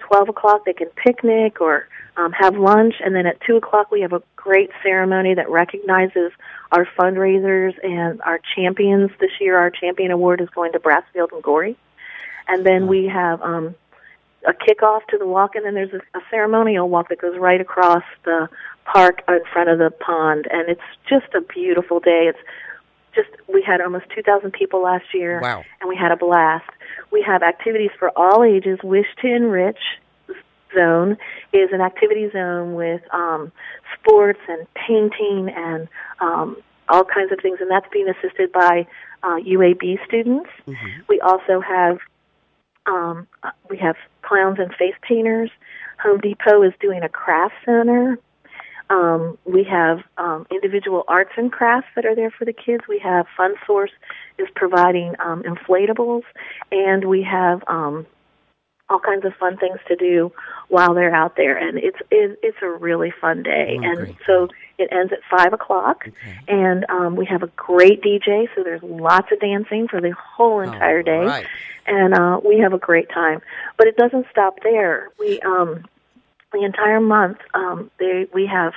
12 0.08 0.30
o'clock. 0.30 0.66
They 0.66 0.74
can 0.74 0.90
picnic 0.90 1.62
or 1.62 1.88
um, 2.18 2.32
have 2.32 2.56
lunch, 2.56 2.96
and 3.04 3.16
then 3.16 3.26
at 3.26 3.40
2 3.42 3.58
o'clock 3.58 3.92
we 3.92 4.02
have 4.02 4.14
a 4.14 4.22
great 4.36 4.70
ceremony 4.84 5.34
that 5.36 5.50
recognizes 5.50 6.32
our 6.72 6.88
fundraisers 6.98 7.74
and 7.84 8.22
our 8.22 8.40
champions. 8.56 9.12
This 9.20 9.32
year, 9.40 9.58
our 9.58 9.70
champion 9.70 10.12
award 10.12 10.42
is 10.42 10.50
going 10.50 10.72
to 10.74 10.80
Brasfield 10.80 11.32
and 11.32 11.44
Gorrie. 11.44 11.78
and 12.48 12.66
then 12.66 12.88
we 12.88 13.06
have 13.06 13.42
um, 13.42 13.76
a 14.48 14.54
kickoff 14.54 15.06
to 15.10 15.18
the 15.18 15.28
walk, 15.28 15.56
and 15.56 15.66
then 15.66 15.74
there's 15.74 15.94
a, 15.94 16.18
a 16.18 16.22
ceremonial 16.30 16.90
walk 16.90 17.10
that 17.10 17.20
goes 17.20 17.38
right 17.38 17.62
across 17.62 18.04
the 18.24 18.50
park 18.86 19.22
in 19.28 19.42
front 19.52 19.70
of 19.70 19.78
the 19.78 19.92
pond, 19.92 20.48
and 20.50 20.70
it's 20.70 20.82
just 21.08 21.34
a 21.36 21.42
beautiful 21.42 22.00
day. 22.00 22.30
It's 22.30 22.40
just 23.18 23.30
we 23.48 23.62
had 23.62 23.82
almost 23.82 24.06
2,000 24.16 24.52
people 24.52 24.82
last 24.84 25.06
year, 25.14 25.42
Wow. 25.42 25.64
and 25.82 25.90
we 25.90 25.96
had 25.98 26.12
a 26.12 26.16
blast. 26.16 26.70
We 27.12 27.22
have 27.24 27.44
activities 27.44 27.92
for 28.00 28.12
all 28.18 28.44
ages. 28.44 28.80
Wish 28.84 29.08
to 29.22 29.28
Enrich 29.28 29.80
zone 30.76 31.18
is 31.54 31.70
an 31.72 31.82
activity 31.82 32.30
zone 32.32 32.76
with 32.76 33.02
um, 33.14 33.52
sports 33.98 34.40
and 34.48 34.68
painting 34.76 35.50
and 35.56 35.88
um, 36.22 36.58
all 36.90 37.04
kinds 37.04 37.32
of 37.32 37.40
things, 37.42 37.58
and 37.60 37.70
that's 37.72 37.88
being 37.92 38.08
assisted 38.08 38.52
by 38.52 38.86
uh, 39.24 39.38
UAB 39.38 39.98
students. 40.06 40.50
We 41.10 41.20
also 41.22 41.60
have 41.62 41.98
um, 42.86 43.28
uh, 43.44 43.52
we 43.70 43.78
have 43.78 43.96
clowns 44.22 44.60
and 44.60 44.74
face 44.76 44.96
painters. 45.02 45.50
Home 46.04 46.20
Depot 46.20 46.62
is 46.64 46.74
doing 46.80 47.02
a 47.04 47.10
craft 47.10 47.56
center. 47.66 48.18
Um, 48.90 49.38
we 49.46 49.64
have 49.66 50.00
um, 50.18 50.48
individual 50.50 51.04
arts 51.08 51.32
and 51.38 51.52
crafts 51.52 51.90
that 51.96 52.06
are 52.06 52.16
there 52.16 52.32
for 52.32 52.46
the 52.46 52.54
kids. 52.54 52.84
We 52.88 53.00
have 53.00 53.26
Fun 53.36 53.56
Source 53.66 53.92
is 54.38 54.48
providing 54.56 55.16
um, 55.20 55.44
inflatables, 55.44 56.24
and 56.72 57.06
we 57.06 57.24
have 57.24 57.64
um, 57.68 58.06
all 58.90 59.00
kinds 59.00 59.26
of 59.26 59.34
fun 59.34 59.58
things 59.58 59.80
to 59.88 59.96
do 59.96 60.32
while 60.70 60.94
they're 60.94 61.14
out 61.14 61.36
there. 61.36 61.58
And 61.58 61.78
it's 61.78 61.98
it, 62.12 62.40
it's 62.42 62.58
a 62.62 62.70
really 62.70 63.12
fun 63.20 63.44
day. 63.44 63.78
Oh, 63.80 63.84
and 63.84 63.98
great. 63.98 64.16
so 64.26 64.48
it 64.78 64.90
ends 64.92 65.12
at 65.12 65.20
five 65.30 65.52
o'clock, 65.52 66.08
and 66.48 66.86
um, 66.90 67.16
we 67.16 67.26
have 67.26 67.44
a 67.44 67.52
great 67.58 68.02
DJ. 68.02 68.48
So 68.56 68.64
there's 68.64 68.84
lots 68.84 69.32
of 69.32 69.40
dancing 69.40 69.88
for 69.90 70.00
the 70.00 70.12
whole 70.12 70.62
entire 70.62 71.04
day 71.04 71.26
right. 71.26 71.48
and 71.88 72.14
uh, 72.14 72.40
we 72.46 72.60
have 72.60 72.74
a 72.74 72.78
great 72.78 73.10
time. 73.10 73.42
But 73.78 73.88
it 73.88 73.98
doesn't 73.98 74.28
stop 74.32 74.60
there. 74.64 75.10
We 75.20 75.40
um, 75.42 75.86
the 76.52 76.64
entire 76.64 77.02
month 77.02 77.38
um, 77.54 77.92
they 78.00 78.28
we 78.34 78.46
have 78.48 78.74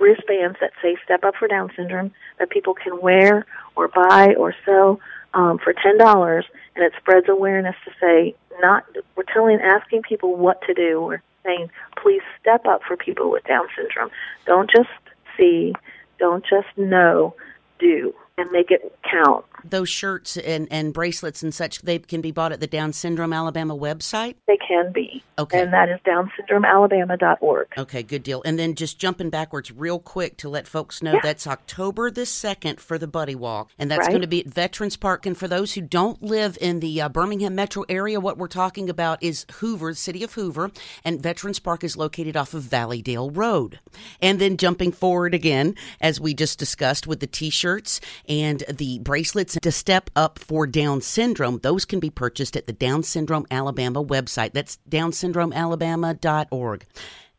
wristbands 0.00 0.58
that 0.60 0.72
say 0.82 0.96
"Step 1.04 1.24
Up 1.24 1.34
for 1.36 1.48
Down 1.48 1.70
Syndrome" 1.76 2.12
that 2.38 2.50
people 2.50 2.74
can 2.74 3.00
wear 3.00 3.46
or 3.76 3.88
buy 3.88 4.34
or 4.36 4.54
sell 4.64 5.00
um, 5.34 5.58
for 5.58 5.72
ten 5.72 5.98
dollars, 5.98 6.44
and 6.74 6.84
it 6.84 6.92
spreads 6.98 7.28
awareness 7.28 7.76
to 7.84 7.92
say 8.00 8.34
not. 8.60 8.84
We're 9.16 9.24
telling, 9.24 9.60
asking 9.60 10.02
people 10.02 10.36
what 10.36 10.60
to 10.62 10.74
do. 10.74 11.00
We're 11.02 11.22
saying, 11.44 11.70
please 11.96 12.22
step 12.40 12.66
up 12.66 12.82
for 12.86 12.96
people 12.96 13.30
with 13.30 13.44
Down 13.44 13.66
syndrome. 13.76 14.10
Don't 14.46 14.70
just 14.70 14.90
see, 15.36 15.74
don't 16.18 16.44
just 16.44 16.68
know, 16.76 17.34
do, 17.78 18.14
and 18.38 18.50
make 18.50 18.70
it 18.70 18.96
count. 19.10 19.44
Those 19.64 19.88
shirts 19.88 20.36
and, 20.36 20.68
and 20.70 20.94
bracelets 20.94 21.42
and 21.42 21.52
such, 21.52 21.82
they 21.82 21.98
can 21.98 22.20
be 22.20 22.30
bought 22.30 22.52
at 22.52 22.60
the 22.60 22.66
Down 22.66 22.92
Syndrome 22.92 23.32
Alabama 23.32 23.76
website. 23.76 24.36
They 24.46 24.56
can 24.56 24.92
be. 24.92 25.22
Okay. 25.38 25.60
And 25.62 25.72
that 25.72 25.88
is 25.88 25.98
downsyndromealabama.org. 26.06 27.68
Okay, 27.76 28.02
good 28.02 28.22
deal. 28.22 28.42
And 28.44 28.58
then 28.58 28.74
just 28.74 28.98
jumping 28.98 29.30
backwards 29.30 29.72
real 29.72 29.98
quick 29.98 30.36
to 30.38 30.48
let 30.48 30.66
folks 30.66 31.02
know 31.02 31.18
that's 31.22 31.46
October 31.46 32.10
the 32.10 32.22
2nd 32.22 32.80
for 32.80 32.98
the 32.98 33.06
Buddy 33.08 33.34
Walk. 33.34 33.70
And 33.78 33.90
that's 33.90 34.00
Right. 34.00 34.10
going 34.10 34.22
to 34.22 34.28
be 34.28 34.40
at 34.40 34.46
Veterans 34.46 34.96
Park. 34.96 35.26
And 35.26 35.36
for 35.36 35.48
those 35.48 35.74
who 35.74 35.80
don't 35.80 36.22
live 36.22 36.56
in 36.60 36.80
the 36.80 37.02
uh, 37.02 37.08
Birmingham 37.08 37.54
metro 37.54 37.84
area, 37.88 38.20
what 38.20 38.38
we're 38.38 38.46
talking 38.46 38.88
about 38.88 39.22
is 39.22 39.44
Hoover, 39.54 39.90
the 39.92 39.96
city 39.96 40.22
of 40.22 40.34
Hoover. 40.34 40.70
And 41.04 41.22
Veterans 41.22 41.58
Park 41.58 41.82
is 41.84 41.96
located 41.96 42.36
off 42.36 42.54
of 42.54 42.62
Valleydale 42.62 43.30
Road. 43.30 43.80
And 44.20 44.40
then 44.40 44.56
jumping 44.56 44.92
forward 44.92 45.34
again, 45.34 45.74
as 46.00 46.20
we 46.20 46.34
just 46.34 46.58
discussed 46.58 47.06
with 47.06 47.20
the 47.20 47.26
t 47.26 47.50
shirts 47.50 48.00
and 48.28 48.62
the 48.68 48.98
bracelets 49.00 49.56
to 49.60 49.72
step 49.72 50.10
up 50.14 50.38
for 50.38 50.66
Down 50.66 51.00
syndrome, 51.00 51.58
those 51.62 51.84
can 51.84 52.00
be 52.00 52.10
purchased 52.10 52.56
at 52.56 52.66
the 52.66 52.72
Down 52.72 53.02
Syndrome 53.02 53.46
Alabama 53.50 54.04
website. 54.04 54.52
That's 54.52 54.78
downsyndromealabama.org. 54.88 56.86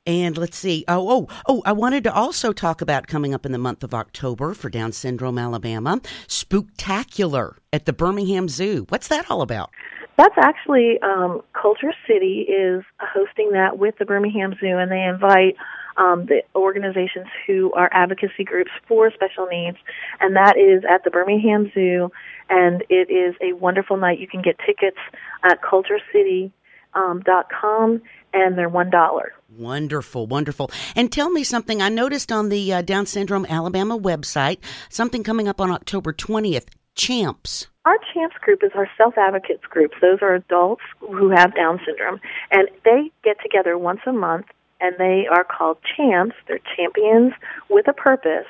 And 0.08 0.38
let's 0.38 0.58
see. 0.58 0.86
Oh, 0.88 1.08
oh, 1.10 1.28
oh, 1.48 1.62
I 1.66 1.72
wanted 1.74 2.04
to 2.06 2.14
also 2.14 2.52
talk 2.52 2.82
about 2.82 3.08
coming 3.08 3.34
up 3.34 3.46
in 3.46 3.52
the 3.52 3.58
month 3.60 3.84
of 3.84 3.94
October 3.94 4.54
for 4.54 4.70
Down 4.70 4.92
Syndrome 4.92 5.38
Alabama, 5.38 6.00
Spooktacular 6.28 7.58
at 7.72 7.86
the 7.86 7.94
Birmingham 7.94 8.50
Zoo. 8.50 8.86
What's 8.90 9.10
that 9.10 9.30
all 9.30 9.42
about? 9.42 9.70
That's 10.18 10.36
actually 10.38 11.00
um, 11.02 11.42
Culture 11.54 11.94
City 12.08 12.48
is 12.50 12.84
hosting 13.00 13.52
that 13.52 13.78
with 13.78 13.98
the 14.00 14.06
Birmingham 14.06 14.54
Zoo, 14.60 14.78
and 14.78 14.92
they 14.92 15.04
invite 15.04 15.56
um, 16.00 16.26
the 16.26 16.42
organizations 16.56 17.28
who 17.46 17.72
are 17.74 17.90
advocacy 17.92 18.44
groups 18.44 18.72
for 18.88 19.12
special 19.12 19.46
needs, 19.52 19.78
and 20.20 20.36
that 20.36 20.58
is 20.58 20.84
at 20.90 21.04
the 21.04 21.12
Birmingham 21.12 21.72
Zoo, 21.74 22.12
and 22.50 22.84
it 22.90 23.12
is 23.12 23.36
a 23.42 23.54
wonderful 23.54 23.98
night. 23.98 24.20
You 24.20 24.28
can 24.28 24.42
get 24.42 24.58
tickets 24.66 24.98
at 25.44 25.62
kulturecity.com, 25.62 26.52
um, 26.96 27.22
dot 27.22 27.46
com, 27.50 28.02
and 28.34 28.58
they're 28.58 28.70
one 28.70 28.90
dollar. 28.90 29.34
Wonderful, 29.56 30.26
wonderful. 30.26 30.72
And 30.96 31.12
tell 31.12 31.30
me 31.30 31.44
something. 31.44 31.82
I 31.82 31.90
noticed 31.90 32.32
on 32.32 32.50
the 32.50 32.74
uh, 32.74 32.82
Down 32.82 33.06
Syndrome 33.06 33.46
Alabama 33.48 33.98
website 33.98 34.58
something 34.90 35.24
coming 35.24 35.48
up 35.48 35.62
on 35.62 35.70
October 35.70 36.14
20th. 36.14 36.66
Champs. 36.96 37.68
Our 37.86 37.98
CHAMPS 38.14 38.36
group 38.42 38.62
is 38.62 38.72
our 38.76 38.90
self 38.98 39.18
advocates 39.18 39.64
group. 39.64 39.92
Those 40.02 40.20
are 40.22 40.36
adults 40.36 40.82
who 41.00 41.30
have 41.30 41.56
Down 41.56 41.80
syndrome, 41.86 42.20
and 42.52 42.68
they 42.84 43.12
get 43.24 43.38
together 43.42 43.78
once 43.78 44.02
a 44.06 44.12
month, 44.12 44.48
and 44.82 44.96
they 44.98 45.26
are 45.30 45.44
called 45.44 45.78
CHAMPS. 45.96 46.36
They're 46.48 46.60
champions 46.76 47.34
with 47.70 47.88
a 47.88 47.94
purpose, 47.94 48.48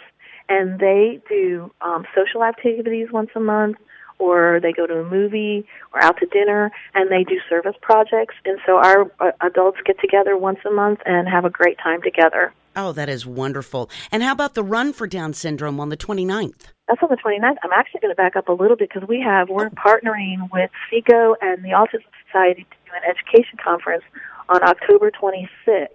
and 0.48 0.80
they 0.80 1.22
do 1.28 1.72
um, 1.82 2.06
social 2.16 2.44
activities 2.44 3.08
once 3.12 3.30
a 3.36 3.40
month, 3.40 3.78
or 4.20 4.60
they 4.62 4.74
go 4.74 4.86
to 4.86 5.00
a 5.00 5.10
movie 5.10 5.66
or 5.94 6.04
out 6.04 6.18
to 6.18 6.26
dinner, 6.28 6.72
and 6.94 7.10
they 7.10 7.24
do 7.24 7.40
service 7.50 7.76
projects. 7.82 8.36
And 8.46 8.60
so 8.66 8.78
our 8.78 9.12
uh, 9.20 9.32
adults 9.42 9.80
get 9.86 10.00
together 10.00 10.38
once 10.38 10.60
a 10.66 10.72
month 10.72 11.00
and 11.06 11.28
have 11.28 11.46
a 11.46 11.50
great 11.50 11.78
time 11.82 12.02
together. 12.02 12.54
Oh, 12.76 12.92
that 12.94 13.10
is 13.10 13.26
wonderful. 13.26 13.90
And 14.12 14.22
how 14.24 14.32
about 14.32 14.54
the 14.54 14.64
Run 14.64 14.94
for 14.94 15.08
Down 15.08 15.34
Syndrome 15.34 15.80
on 15.80 15.90
the 15.90 15.98
29th? 15.98 16.72
That's 16.88 17.02
on 17.02 17.10
the 17.10 17.18
29th. 17.18 17.58
I'm 17.64 17.72
actually 17.76 18.02
going 18.02 18.12
to 18.12 18.16
back 18.16 18.36
up 18.36 18.48
a 18.48 18.54
little 18.54 18.78
bit 18.78 18.90
because 18.94 19.08
we 19.08 19.20
have 19.22 19.50
we're 19.50 19.70
partnering 19.70 20.50
with 20.54 20.70
SECO 20.90 21.36
and 21.42 21.64
the 21.64 21.70
Autism 21.70 22.06
Society 22.26 22.64
to 22.64 22.78
do 22.86 22.92
an 22.96 23.04
education 23.10 23.58
conference 23.64 24.04
on 24.50 24.64
October 24.64 25.12
26th, 25.12 25.88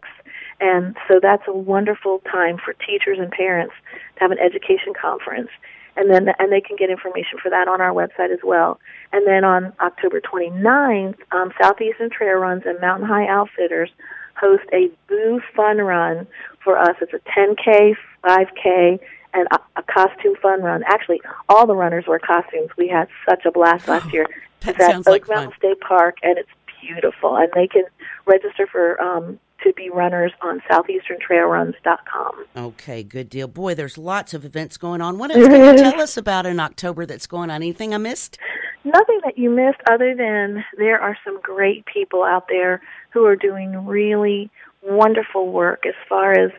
and 0.61 0.97
so 1.09 1.21
that's 1.21 1.43
a 1.49 1.53
wonderful 1.53 2.21
time 2.31 2.59
for 2.59 2.75
teachers 2.75 3.19
and 3.19 3.31
parents 3.31 3.75
to 4.17 4.21
have 4.21 4.31
an 4.31 4.39
education 4.39 4.93
conference. 5.01 5.51
And 5.97 6.11
then 6.11 6.29
and 6.39 6.51
they 6.51 6.61
can 6.61 6.77
get 6.77 6.91
information 6.91 7.39
for 7.41 7.51
that 7.51 7.69
on 7.69 7.81
our 7.81 7.93
website 7.93 8.33
as 8.33 8.41
well. 8.43 8.81
And 9.13 9.27
then 9.27 9.45
on 9.45 9.73
October 9.81 10.21
29th, 10.21 11.19
um, 11.31 11.53
Southeastern 11.61 12.11
Trail 12.11 12.35
Runs 12.35 12.65
and 12.67 12.81
Mountain 12.81 13.07
High 13.07 13.29
Outfitters 13.29 13.91
host 14.37 14.65
a 14.73 14.91
Boo 15.09 15.41
Fun 15.55 15.79
Run 15.79 16.27
for 16.63 16.77
us. 16.77 16.97
It's 17.01 17.13
a 17.13 17.21
10K, 17.31 17.95
5K, 18.25 18.99
and 19.35 19.49
a, 19.51 19.61
a 19.77 19.83
costume 19.83 20.37
fun 20.41 20.63
run. 20.63 20.83
Actually, 20.87 21.21
all 21.49 21.67
the 21.67 21.75
runners 21.75 22.07
wear 22.07 22.19
costumes. 22.19 22.71
We 22.79 22.89
had 22.89 23.09
such 23.29 23.45
a 23.45 23.51
blast 23.51 23.89
last 23.89 24.13
year. 24.13 24.27
That 24.61 24.77
it's 24.77 24.81
at 24.81 24.97
Oak 24.97 25.07
like 25.07 25.29
Mountain 25.29 25.51
fun. 25.51 25.59
State 25.59 25.81
Park, 25.81 26.17
and 26.23 26.39
it's 26.39 26.49
beautiful. 26.81 27.37
And 27.37 27.51
they 27.55 27.67
can 27.67 27.85
register 28.27 28.67
for 28.67 29.01
um, 29.01 29.39
to 29.65 29.73
be 29.73 29.91
runners 29.91 30.33
on 30.41 30.61
southeasterntrailruns.com. 30.71 32.45
Okay, 32.57 33.03
good 33.03 33.29
deal. 33.29 33.49
Boy, 33.49 33.75
there's 33.75 33.99
lots 33.99 34.35
of 34.35 34.45
events 34.45 34.77
going 34.77 35.01
on. 35.01 35.19
What 35.19 35.31
else 35.35 35.47
can 35.47 35.77
you 35.77 35.83
tell 35.83 36.01
us 36.01 36.17
about 36.17 36.47
in 36.47 36.61
October 36.61 37.07
that's 37.07 37.27
going 37.27 37.51
on? 37.51 37.57
Anything 37.57 37.95
I 37.95 37.99
missed? 37.99 38.39
Nothing 38.85 39.21
that 39.25 39.39
you 39.39 39.51
missed 39.51 39.81
other 39.91 40.15
than 40.15 40.65
there 40.77 41.01
are 41.01 41.17
some 41.25 41.41
great 41.41 41.87
people 41.87 42.23
out 42.23 42.47
there 42.49 42.83
who 43.11 43.25
are 43.25 43.37
doing 43.37 43.87
really 43.87 44.51
wonderful 44.83 45.51
work 45.51 45.85
as 45.87 45.95
far 46.09 46.33
as 46.33 46.51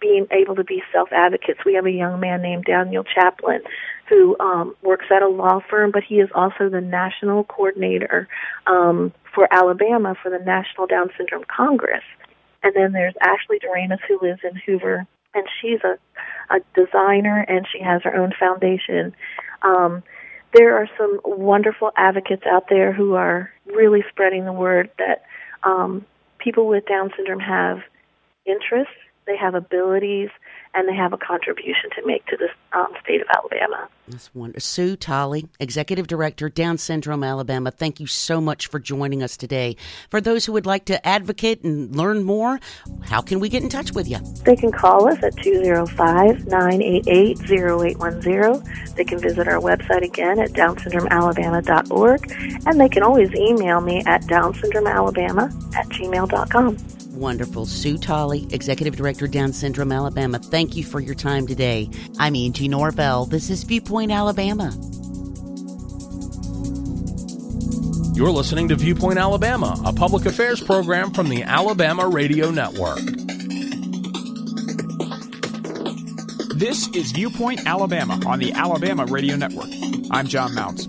being 0.00 0.26
able 0.30 0.54
to 0.56 0.64
be 0.64 0.82
self 0.92 1.10
advocates. 1.12 1.60
We 1.64 1.74
have 1.74 1.86
a 1.86 1.90
young 1.90 2.20
man 2.20 2.42
named 2.42 2.64
Daniel 2.64 3.04
Chaplin 3.04 3.62
who 4.08 4.36
um, 4.40 4.76
works 4.82 5.06
at 5.10 5.22
a 5.22 5.28
law 5.28 5.60
firm, 5.70 5.90
but 5.90 6.02
he 6.06 6.16
is 6.16 6.28
also 6.34 6.68
the 6.68 6.80
national 6.80 7.44
coordinator 7.44 8.28
um, 8.66 9.12
for 9.34 9.48
Alabama 9.50 10.14
for 10.22 10.30
the 10.30 10.44
National 10.44 10.86
Down 10.86 11.08
Syndrome 11.16 11.44
Congress. 11.44 12.02
And 12.62 12.74
then 12.74 12.92
there's 12.92 13.14
Ashley 13.20 13.58
Doremus 13.58 14.00
who 14.06 14.18
lives 14.20 14.40
in 14.44 14.56
Hoover, 14.66 15.06
and 15.34 15.46
she's 15.60 15.80
a, 15.84 15.98
a 16.54 16.60
designer 16.74 17.44
and 17.48 17.66
she 17.70 17.82
has 17.82 18.02
her 18.02 18.14
own 18.14 18.32
foundation. 18.38 19.14
Um, 19.62 20.02
there 20.54 20.76
are 20.76 20.88
some 20.98 21.20
wonderful 21.24 21.90
advocates 21.96 22.44
out 22.46 22.68
there 22.68 22.92
who 22.92 23.14
are 23.14 23.50
really 23.66 24.04
spreading 24.10 24.44
the 24.44 24.52
word 24.52 24.90
that 24.98 25.24
um, 25.64 26.04
people 26.38 26.66
with 26.66 26.86
Down 26.86 27.10
syndrome 27.16 27.40
have 27.40 27.78
interests, 28.44 28.92
they 29.26 29.32
they 29.32 29.38
have 29.38 29.54
abilities, 29.54 30.28
and 30.74 30.88
they 30.88 30.94
have 30.94 31.12
a 31.12 31.18
contribution 31.18 31.90
to 31.96 32.06
make 32.06 32.24
to 32.26 32.36
the 32.36 32.48
um, 32.78 32.92
state 33.02 33.20
of 33.20 33.26
Alabama. 33.34 33.88
That's 34.08 34.34
wonderful. 34.34 34.60
Sue 34.60 34.96
Tolley, 34.96 35.48
Executive 35.60 36.06
Director, 36.06 36.48
Down 36.48 36.78
Syndrome 36.78 37.22
Alabama. 37.22 37.70
Thank 37.70 38.00
you 38.00 38.06
so 38.06 38.40
much 38.40 38.66
for 38.66 38.78
joining 38.78 39.22
us 39.22 39.36
today. 39.36 39.76
For 40.10 40.20
those 40.20 40.46
who 40.46 40.52
would 40.52 40.66
like 40.66 40.86
to 40.86 41.06
advocate 41.06 41.62
and 41.62 41.94
learn 41.94 42.24
more, 42.24 42.58
how 43.02 43.20
can 43.20 43.38
we 43.38 43.48
get 43.48 43.62
in 43.62 43.68
touch 43.68 43.92
with 43.92 44.08
you? 44.08 44.18
They 44.44 44.56
can 44.56 44.72
call 44.72 45.08
us 45.08 45.22
at 45.22 45.36
205 45.36 46.46
988 46.46 47.38
0810. 47.50 48.94
They 48.94 49.04
can 49.04 49.18
visit 49.18 49.48
our 49.48 49.60
website 49.60 50.02
again 50.02 50.40
at 50.40 50.50
downsyndromealabama.org. 50.50 52.66
And 52.66 52.80
they 52.80 52.88
can 52.88 53.02
always 53.02 53.32
email 53.34 53.80
me 53.80 54.02
at 54.06 54.22
downsyndromealabama 54.22 55.76
at 55.76 55.88
gmail.com. 55.88 56.76
Wonderful. 57.22 57.66
Sue 57.66 57.98
Tolley, 57.98 58.48
Executive 58.50 58.96
Director, 58.96 59.28
Down 59.28 59.52
Syndrome 59.52 59.92
Alabama. 59.92 60.40
Thank 60.40 60.74
you 60.74 60.82
for 60.82 60.98
your 60.98 61.14
time 61.14 61.46
today. 61.46 61.88
I'm 62.18 62.34
Angie 62.34 62.66
Norvell. 62.66 63.26
This 63.26 63.48
is 63.48 63.62
Viewpoint 63.62 64.10
Alabama. 64.10 64.72
You're 68.16 68.32
listening 68.32 68.66
to 68.70 68.74
Viewpoint 68.74 69.20
Alabama, 69.20 69.80
a 69.84 69.92
public 69.92 70.26
affairs 70.26 70.60
program 70.60 71.12
from 71.12 71.28
the 71.28 71.44
Alabama 71.44 72.08
Radio 72.08 72.50
Network. 72.50 72.98
This 76.56 76.88
is 76.88 77.12
Viewpoint 77.12 77.64
Alabama 77.66 78.20
on 78.26 78.40
the 78.40 78.52
Alabama 78.52 79.04
Radio 79.06 79.36
Network. 79.36 79.70
I'm 80.10 80.26
John 80.26 80.56
Mounts. 80.56 80.88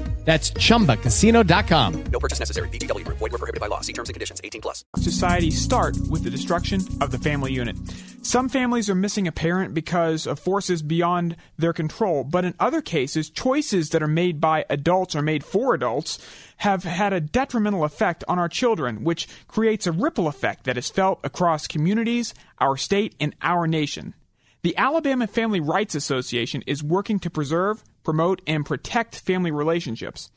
That's 0.23 0.51
ChumbaCasino.com. 0.51 2.03
No 2.11 2.19
purchase 2.19 2.39
necessary. 2.39 2.69
VGW 2.69 3.05
Group. 3.05 3.17
Void 3.17 3.31
were 3.31 3.39
prohibited 3.39 3.59
by 3.59 3.67
law. 3.67 3.81
See 3.81 3.93
terms 3.93 4.09
and 4.09 4.13
conditions. 4.13 4.39
18 4.43 4.61
plus. 4.61 4.85
Societies 4.97 5.59
start 5.59 5.97
with 6.09 6.23
the 6.23 6.29
destruction 6.29 6.81
of 7.01 7.09
the 7.09 7.17
family 7.17 7.51
unit. 7.51 7.75
Some 8.21 8.47
families 8.47 8.87
are 8.87 8.95
missing 8.95 9.27
a 9.27 9.31
parent 9.31 9.73
because 9.73 10.27
of 10.27 10.39
forces 10.39 10.83
beyond 10.83 11.35
their 11.57 11.73
control, 11.73 12.23
but 12.23 12.45
in 12.45 12.53
other 12.59 12.81
cases, 12.81 13.31
choices 13.31 13.89
that 13.89 14.03
are 14.03 14.07
made 14.07 14.39
by 14.39 14.63
adults 14.69 15.15
or 15.15 15.23
made 15.23 15.43
for 15.43 15.73
adults 15.73 16.19
have 16.57 16.83
had 16.83 17.13
a 17.13 17.19
detrimental 17.19 17.83
effect 17.83 18.23
on 18.27 18.37
our 18.37 18.47
children, 18.47 19.03
which 19.03 19.27
creates 19.47 19.87
a 19.87 19.91
ripple 19.91 20.27
effect 20.27 20.65
that 20.65 20.77
is 20.77 20.89
felt 20.89 21.19
across 21.23 21.65
communities, 21.65 22.35
our 22.59 22.77
state, 22.77 23.15
and 23.19 23.35
our 23.41 23.65
nation. 23.65 24.13
The 24.61 24.77
Alabama 24.77 25.25
Family 25.25 25.59
Rights 25.59 25.95
Association 25.95 26.61
is 26.67 26.83
working 26.83 27.17
to 27.21 27.31
preserve, 27.31 27.83
promote, 28.03 28.41
and 28.47 28.65
protect 28.65 29.19
family 29.19 29.51
relationships. 29.51 30.29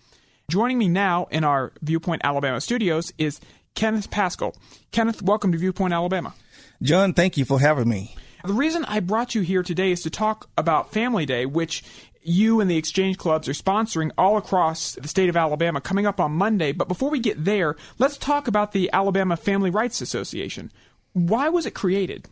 Joining 0.51 0.79
me 0.79 0.89
now 0.89 1.27
in 1.31 1.45
our 1.45 1.73
Viewpoint 1.83 2.23
Alabama 2.25 2.61
studios 2.61 3.13
is 3.19 3.41
Kenneth 3.75 4.11
Paschal. 4.11 4.55
Kenneth, 4.93 5.23
welcome 5.23 5.53
to 5.53 5.59
Viewpoint 5.59 5.95
Alabama. 5.95 6.35
John, 6.83 7.15
thank 7.15 7.37
you 7.37 7.45
for 7.45 7.61
having 7.61 7.89
me. 7.89 8.15
The 8.45 8.53
reason 8.53 8.85
I 8.85 9.01
brought 9.01 9.35
you 9.35 9.41
here 9.41 9.63
today 9.63 9.91
is 9.91 10.03
to 10.03 10.11
talk 10.11 10.51
about 10.59 10.93
Family 10.93 11.25
Day, 11.25 11.47
which 11.47 11.83
you 12.23 12.61
and 12.61 12.71
the 12.71 12.77
Exchange 12.77 13.17
Clubs 13.17 13.49
are 13.49 13.53
sponsoring 13.53 14.11
all 14.19 14.37
across 14.37 14.95
the 14.95 15.09
state 15.09 15.29
of 15.29 15.37
Alabama 15.37 15.81
coming 15.81 16.07
up 16.07 16.21
on 16.21 16.33
Monday. 16.33 16.73
But 16.73 16.89
before 16.89 17.11
we 17.11 17.21
get 17.21 17.43
there, 17.45 17.77
let's 17.99 18.19
talk 18.19 18.49
about 18.49 18.73
the 18.73 18.91
Alabama 18.93 19.37
Family 19.37 19.71
Rights 19.71 20.01
Association. 20.01 20.71
Why 21.13 21.49
was 21.49 21.65
it 21.65 21.73
created? 21.73 22.29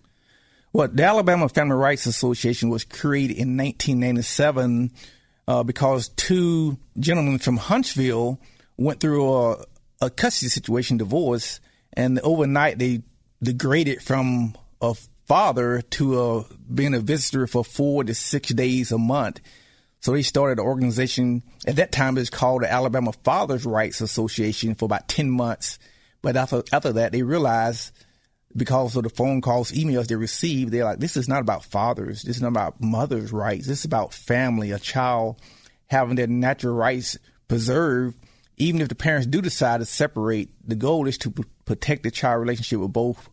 Well, 0.72 0.88
the 0.88 1.04
Alabama 1.04 1.48
Family 1.48 1.76
Rights 1.76 2.06
Association 2.06 2.70
was 2.70 2.84
created 2.84 3.36
in 3.36 3.56
1997 3.56 4.90
uh, 5.52 5.62
because 5.62 6.09
two 6.09 6.78
gentlemen 6.99 7.38
from 7.38 7.59
Huntsville 7.59 8.40
went 8.78 9.00
through 9.00 9.30
a, 9.30 9.64
a 10.00 10.09
custody 10.09 10.49
situation, 10.49 10.97
divorce, 10.97 11.61
and 11.92 12.18
overnight 12.21 12.78
they 12.78 13.02
degraded 13.42 14.00
from 14.00 14.56
a 14.80 14.94
father 15.26 15.82
to 15.82 16.23
a, 16.23 16.45
being 16.73 16.95
a 16.95 17.00
visitor 17.00 17.47
for 17.47 17.62
four 17.62 18.02
to 18.02 18.15
six 18.15 18.49
days 18.49 18.93
a 18.93 18.99
month. 18.99 19.43
So 20.00 20.12
they 20.12 20.23
started 20.23 20.58
an 20.58 20.65
organization. 20.65 21.43
At 21.67 21.76
that 21.76 21.93
time, 21.93 22.17
it 22.17 22.23
was 22.23 22.30
called 22.30 22.62
the 22.62 22.73
Alabama 22.73 23.12
Fathers 23.12 23.67
Rights 23.67 24.00
Association 24.00 24.75
for 24.75 24.86
about 24.86 25.06
10 25.06 25.28
months. 25.28 25.78
But 26.23 26.34
after, 26.34 26.62
after 26.73 26.95
that, 26.95 27.12
they 27.12 27.23
realized 27.23 27.93
because 28.56 28.97
of 28.97 29.04
the 29.04 29.10
phone 29.10 29.41
calls, 29.41 29.73
emails 29.73 30.06
they 30.06 30.17
receive, 30.17 30.71
they're 30.71 30.84
like, 30.84 30.99
this 30.99 31.17
is 31.17 31.28
not 31.28 31.41
about 31.41 31.65
fathers. 31.65 32.23
This 32.23 32.36
is 32.36 32.43
not 32.43 32.49
about 32.49 32.80
mothers' 32.80 33.32
rights. 33.32 33.67
This 33.67 33.80
is 33.80 33.84
about 33.84 34.12
family, 34.12 34.71
a 34.71 34.78
child 34.78 35.41
having 35.86 36.17
their 36.17 36.26
natural 36.26 36.75
rights 36.75 37.19
preserved. 37.49 38.17
Even 38.56 38.80
if 38.80 38.88
the 38.88 38.95
parents 38.95 39.26
do 39.26 39.41
decide 39.41 39.80
to 39.80 39.86
separate, 39.86 40.50
the 40.67 40.75
goal 40.75 41.06
is 41.06 41.19
to 41.19 41.30
p- 41.30 41.45
protect 41.65 42.02
the 42.02 42.10
child 42.10 42.41
relationship 42.41 42.80
with 42.80 42.93
both 42.93 43.28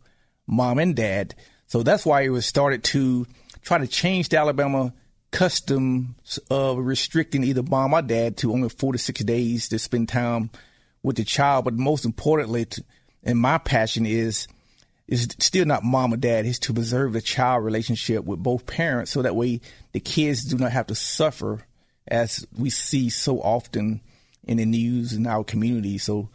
mom 0.48 0.80
and 0.80 0.96
dad. 0.96 1.36
So 1.68 1.84
that's 1.84 2.06
why 2.06 2.22
it 2.22 2.30
was 2.30 2.46
started 2.46 2.84
to 2.86 3.28
try 3.62 3.78
to 3.78 3.88
change 3.88 4.30
the 4.30 4.38
Alabama 4.38 4.94
customs 5.32 6.40
of 6.50 6.80
restricting 6.80 7.44
either 7.44 7.62
mom 7.62 7.94
or 7.94 8.02
dad 8.02 8.38
to 8.38 8.52
only 8.52 8.70
four 8.70 8.94
to 8.94 8.98
six 8.98 9.24
days 9.24 9.70
to 9.70 9.78
spend 9.78 10.10
time 10.10 10.50
with 11.04 11.18
the 11.18 11.24
child. 11.24 11.66
But 11.66 11.76
most 11.76 12.06
importantly, 12.06 12.66
to, 12.66 12.84
and 13.24 13.38
my 13.38 13.58
passion 13.58 14.06
is 14.06 14.48
is 15.10 15.28
still 15.40 15.66
not 15.66 15.84
mom 15.84 16.14
or 16.14 16.18
dad. 16.18 16.46
It's 16.46 16.60
to 16.60 16.74
preserve 16.74 17.14
the 17.14 17.22
child 17.22 17.66
relationship 17.66 18.24
with 18.26 18.42
both 18.42 18.68
parents 18.68 19.12
so 19.12 19.24
that 19.24 19.36
way 19.36 19.60
the 19.92 20.00
kids 20.00 20.46
do 20.46 20.58
not 20.58 20.72
have 20.72 20.88
to 20.88 20.96
suffer 20.96 21.66
as 22.08 22.46
we 22.56 22.70
see 22.70 23.10
so 23.10 23.40
often 23.42 24.02
in 24.44 24.58
the 24.58 24.66
news 24.66 25.14
in 25.14 25.26
our 25.26 25.44
community. 25.44 25.98
So 25.98 26.30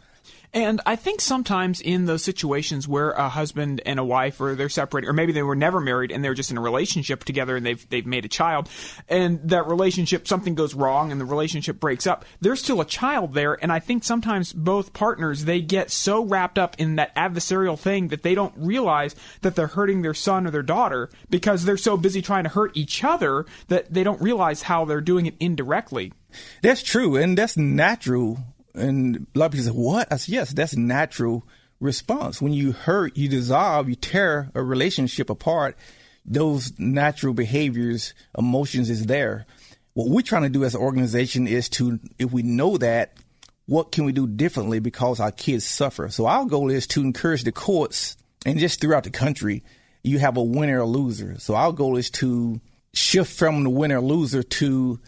and 0.55 0.79
I 0.85 0.95
think 0.95 1.19
sometimes 1.19 1.81
in 1.81 2.05
those 2.05 2.23
situations 2.23 2.87
where 2.87 3.11
a 3.11 3.27
husband 3.27 3.81
and 3.85 3.99
a 3.99 4.05
wife 4.05 4.39
or 4.39 4.55
they're 4.55 4.69
separated, 4.69 5.09
or 5.09 5.13
maybe 5.13 5.33
they 5.33 5.43
were 5.43 5.55
never 5.55 5.81
married 5.81 6.13
and 6.13 6.23
they're 6.23 6.33
just 6.33 6.49
in 6.49 6.57
a 6.57 6.61
relationship 6.61 7.25
together 7.25 7.57
and 7.57 7.65
they've 7.65 7.89
they've 7.89 8.05
made 8.05 8.23
a 8.23 8.29
child, 8.29 8.69
and 9.09 9.41
that 9.49 9.67
relationship 9.67 10.27
something 10.29 10.55
goes 10.55 10.73
wrong 10.73 11.11
and 11.11 11.19
the 11.19 11.25
relationship 11.25 11.77
breaks 11.77 12.07
up, 12.07 12.23
there's 12.39 12.63
still 12.63 12.79
a 12.79 12.85
child 12.85 13.33
there, 13.33 13.61
and 13.61 13.69
I 13.69 13.79
think 13.79 14.05
sometimes 14.05 14.53
both 14.53 14.93
partners 14.93 15.43
they 15.43 15.59
get 15.59 15.91
so 15.91 16.23
wrapped 16.23 16.57
up 16.57 16.75
in 16.79 16.95
that 16.95 17.13
adversarial 17.17 17.77
thing 17.77 18.07
that 18.07 18.23
they 18.23 18.33
don't 18.33 18.53
realize 18.55 19.13
that 19.41 19.57
they're 19.57 19.67
hurting 19.67 20.03
their 20.03 20.13
son 20.13 20.47
or 20.47 20.51
their 20.51 20.63
daughter 20.63 21.09
because 21.29 21.65
they're 21.65 21.75
so 21.75 21.97
busy 21.97 22.21
trying 22.21 22.45
to 22.45 22.49
hurt 22.49 22.71
each 22.77 23.03
other 23.03 23.45
that 23.67 23.93
they 23.93 24.05
don't 24.05 24.21
realize 24.21 24.61
how 24.61 24.85
they're 24.85 25.01
doing 25.01 25.25
it 25.25 25.35
indirectly. 25.41 26.13
That's 26.61 26.81
true, 26.81 27.17
and 27.17 27.37
that's 27.37 27.57
natural 27.57 28.54
and 28.75 29.27
a 29.35 29.39
lot 29.39 29.47
of 29.47 29.51
people 29.53 29.65
say, 29.65 29.71
what? 29.71 30.11
I 30.11 30.17
said, 30.17 30.33
yes, 30.33 30.53
that's 30.53 30.75
natural 30.75 31.43
response. 31.79 32.41
When 32.41 32.53
you 32.53 32.71
hurt, 32.71 33.17
you 33.17 33.27
dissolve, 33.29 33.89
you 33.89 33.95
tear 33.95 34.51
a 34.53 34.63
relationship 34.63 35.29
apart, 35.29 35.77
those 36.25 36.77
natural 36.79 37.33
behaviors, 37.33 38.13
emotions 38.37 38.89
is 38.89 39.05
there. 39.05 39.45
What 39.93 40.09
we're 40.09 40.21
trying 40.21 40.43
to 40.43 40.49
do 40.49 40.63
as 40.63 40.75
an 40.75 40.81
organization 40.81 41.47
is 41.47 41.69
to, 41.69 41.99
if 42.19 42.31
we 42.31 42.43
know 42.43 42.77
that, 42.77 43.13
what 43.67 43.91
can 43.91 44.05
we 44.05 44.11
do 44.11 44.27
differently 44.27 44.79
because 44.79 45.19
our 45.19 45.31
kids 45.31 45.65
suffer? 45.65 46.09
So 46.09 46.25
our 46.25 46.45
goal 46.45 46.69
is 46.69 46.85
to 46.87 47.01
encourage 47.01 47.43
the 47.43 47.51
courts 47.51 48.17
and 48.45 48.59
just 48.59 48.79
throughout 48.79 49.03
the 49.03 49.09
country, 49.09 49.63
you 50.03 50.19
have 50.19 50.37
a 50.37 50.43
winner 50.43 50.81
or 50.81 50.85
loser. 50.85 51.39
So 51.39 51.55
our 51.55 51.71
goal 51.71 51.97
is 51.97 52.09
to 52.11 52.61
shift 52.93 53.37
from 53.37 53.63
the 53.63 53.69
winner 53.69 53.99
loser 53.99 54.43
to 54.43 54.99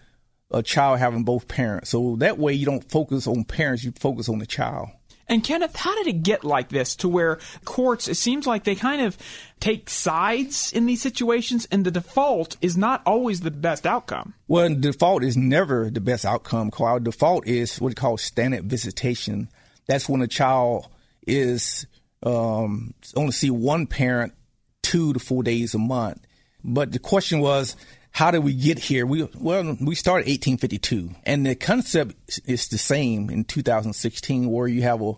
a 0.51 0.63
child 0.63 0.99
having 0.99 1.23
both 1.23 1.47
parents. 1.47 1.89
So 1.89 2.15
that 2.17 2.37
way 2.37 2.53
you 2.53 2.65
don't 2.65 2.89
focus 2.89 3.27
on 3.27 3.43
parents, 3.43 3.83
you 3.83 3.91
focus 3.91 4.29
on 4.29 4.39
the 4.39 4.45
child. 4.45 4.89
And 5.29 5.43
Kenneth, 5.43 5.75
how 5.75 5.93
did 5.95 6.07
it 6.07 6.23
get 6.23 6.45
like 6.45 6.69
this 6.69 6.95
to 6.97 7.09
where 7.09 7.39
courts, 7.65 8.07
it 8.07 8.15
seems 8.15 8.47
like 8.47 8.63
they 8.63 8.75
kind 8.75 9.01
of 9.01 9.17
take 9.59 9.89
sides 9.89 10.71
in 10.71 10.85
these 10.85 11.01
situations 11.01 11.67
and 11.69 11.83
the 11.83 11.91
default 11.91 12.55
is 12.61 12.77
not 12.77 13.01
always 13.05 13.41
the 13.41 13.51
best 13.51 13.85
outcome? 13.85 14.33
Well, 14.47 14.73
default 14.73 15.25
is 15.25 15.35
never 15.35 15.89
the 15.89 15.99
best 15.99 16.25
outcome. 16.25 16.71
Our 16.79 17.01
default 17.01 17.45
is 17.45 17.81
what 17.81 17.89
we 17.89 17.95
call 17.95 18.17
standard 18.17 18.65
visitation. 18.65 19.49
That's 19.87 20.07
when 20.07 20.21
a 20.21 20.27
child 20.27 20.87
is 21.25 21.87
um, 22.23 22.93
only 23.15 23.33
see 23.33 23.49
one 23.49 23.85
parent 23.85 24.33
two 24.81 25.11
to 25.11 25.19
four 25.19 25.43
days 25.43 25.73
a 25.73 25.79
month. 25.79 26.25
But 26.63 26.93
the 26.93 26.99
question 26.99 27.39
was, 27.41 27.75
how 28.11 28.31
did 28.31 28.39
we 28.39 28.53
get 28.53 28.79
here? 28.79 29.05
We 29.05 29.27
well, 29.39 29.77
we 29.79 29.95
started 29.95 30.27
1852, 30.27 31.11
and 31.25 31.45
the 31.45 31.55
concept 31.55 32.39
is 32.45 32.67
the 32.67 32.77
same 32.77 33.29
in 33.29 33.43
2016, 33.43 34.49
where 34.49 34.67
you 34.67 34.81
have 34.83 35.01
a 35.01 35.13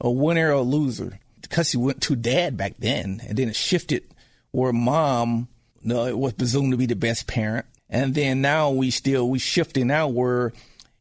a 0.00 0.10
winner 0.10 0.48
or 0.48 0.52
a 0.52 0.62
loser. 0.62 1.18
Because 1.40 1.74
you 1.74 1.80
went 1.80 2.02
to 2.02 2.14
dad 2.14 2.56
back 2.56 2.74
then, 2.78 3.20
and 3.26 3.36
then 3.36 3.48
it 3.48 3.56
shifted 3.56 4.04
where 4.52 4.72
mom 4.72 5.48
no, 5.82 6.06
it 6.06 6.18
was 6.18 6.34
presumed 6.34 6.72
to 6.72 6.76
be 6.76 6.86
the 6.86 6.96
best 6.96 7.26
parent. 7.26 7.66
And 7.88 8.14
then 8.14 8.40
now 8.40 8.70
we 8.70 8.90
still 8.90 9.28
we 9.28 9.38
shifting 9.38 9.88
now 9.88 10.08
where 10.08 10.48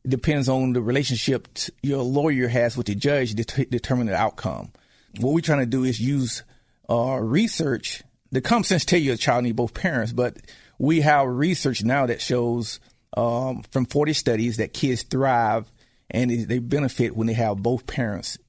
it 0.04 0.10
depends 0.10 0.49
on 0.49 0.73
the 0.73 0.82
relationship 0.82 1.47
your 1.84 2.02
lawyer 2.02 2.47
has 2.47 2.78
with 2.78 2.88
the 2.88 2.95
judge 2.95 3.36
to 3.36 3.43
t- 3.43 3.65
determine 3.65 4.08
the 4.08 4.15
outcome. 4.15 4.71
What 5.19 5.34
we're 5.34 5.41
trying 5.41 5.60
to 5.60 5.65
do 5.65 5.84
is 5.84 5.99
use 5.99 6.43
uh, 6.89 7.17
research. 7.21 8.04
The 8.32 8.41
common 8.41 8.63
sense 8.63 8.86
tell 8.86 8.99
you 8.99 9.13
a 9.13 9.17
child 9.17 9.43
needs 9.43 9.56
both 9.56 9.73
parents, 9.73 10.13
but 10.13 10.38
we 10.80 11.02
have 11.02 11.28
research 11.28 11.84
now 11.84 12.08
that 12.08 12.22
shows 12.22 12.80
um, 13.15 13.63
from 13.72 13.86
40 13.86 14.13
studies 14.13 14.58
that 14.58 14.74
kids 14.74 15.04
thrive 15.04 15.72
and 16.10 16.32
they 16.32 16.60
benefit 16.60 17.15
when 17.15 17.28
they 17.28 17.34
have 17.34 17.58
both 17.58 17.86
parents. 17.86 18.39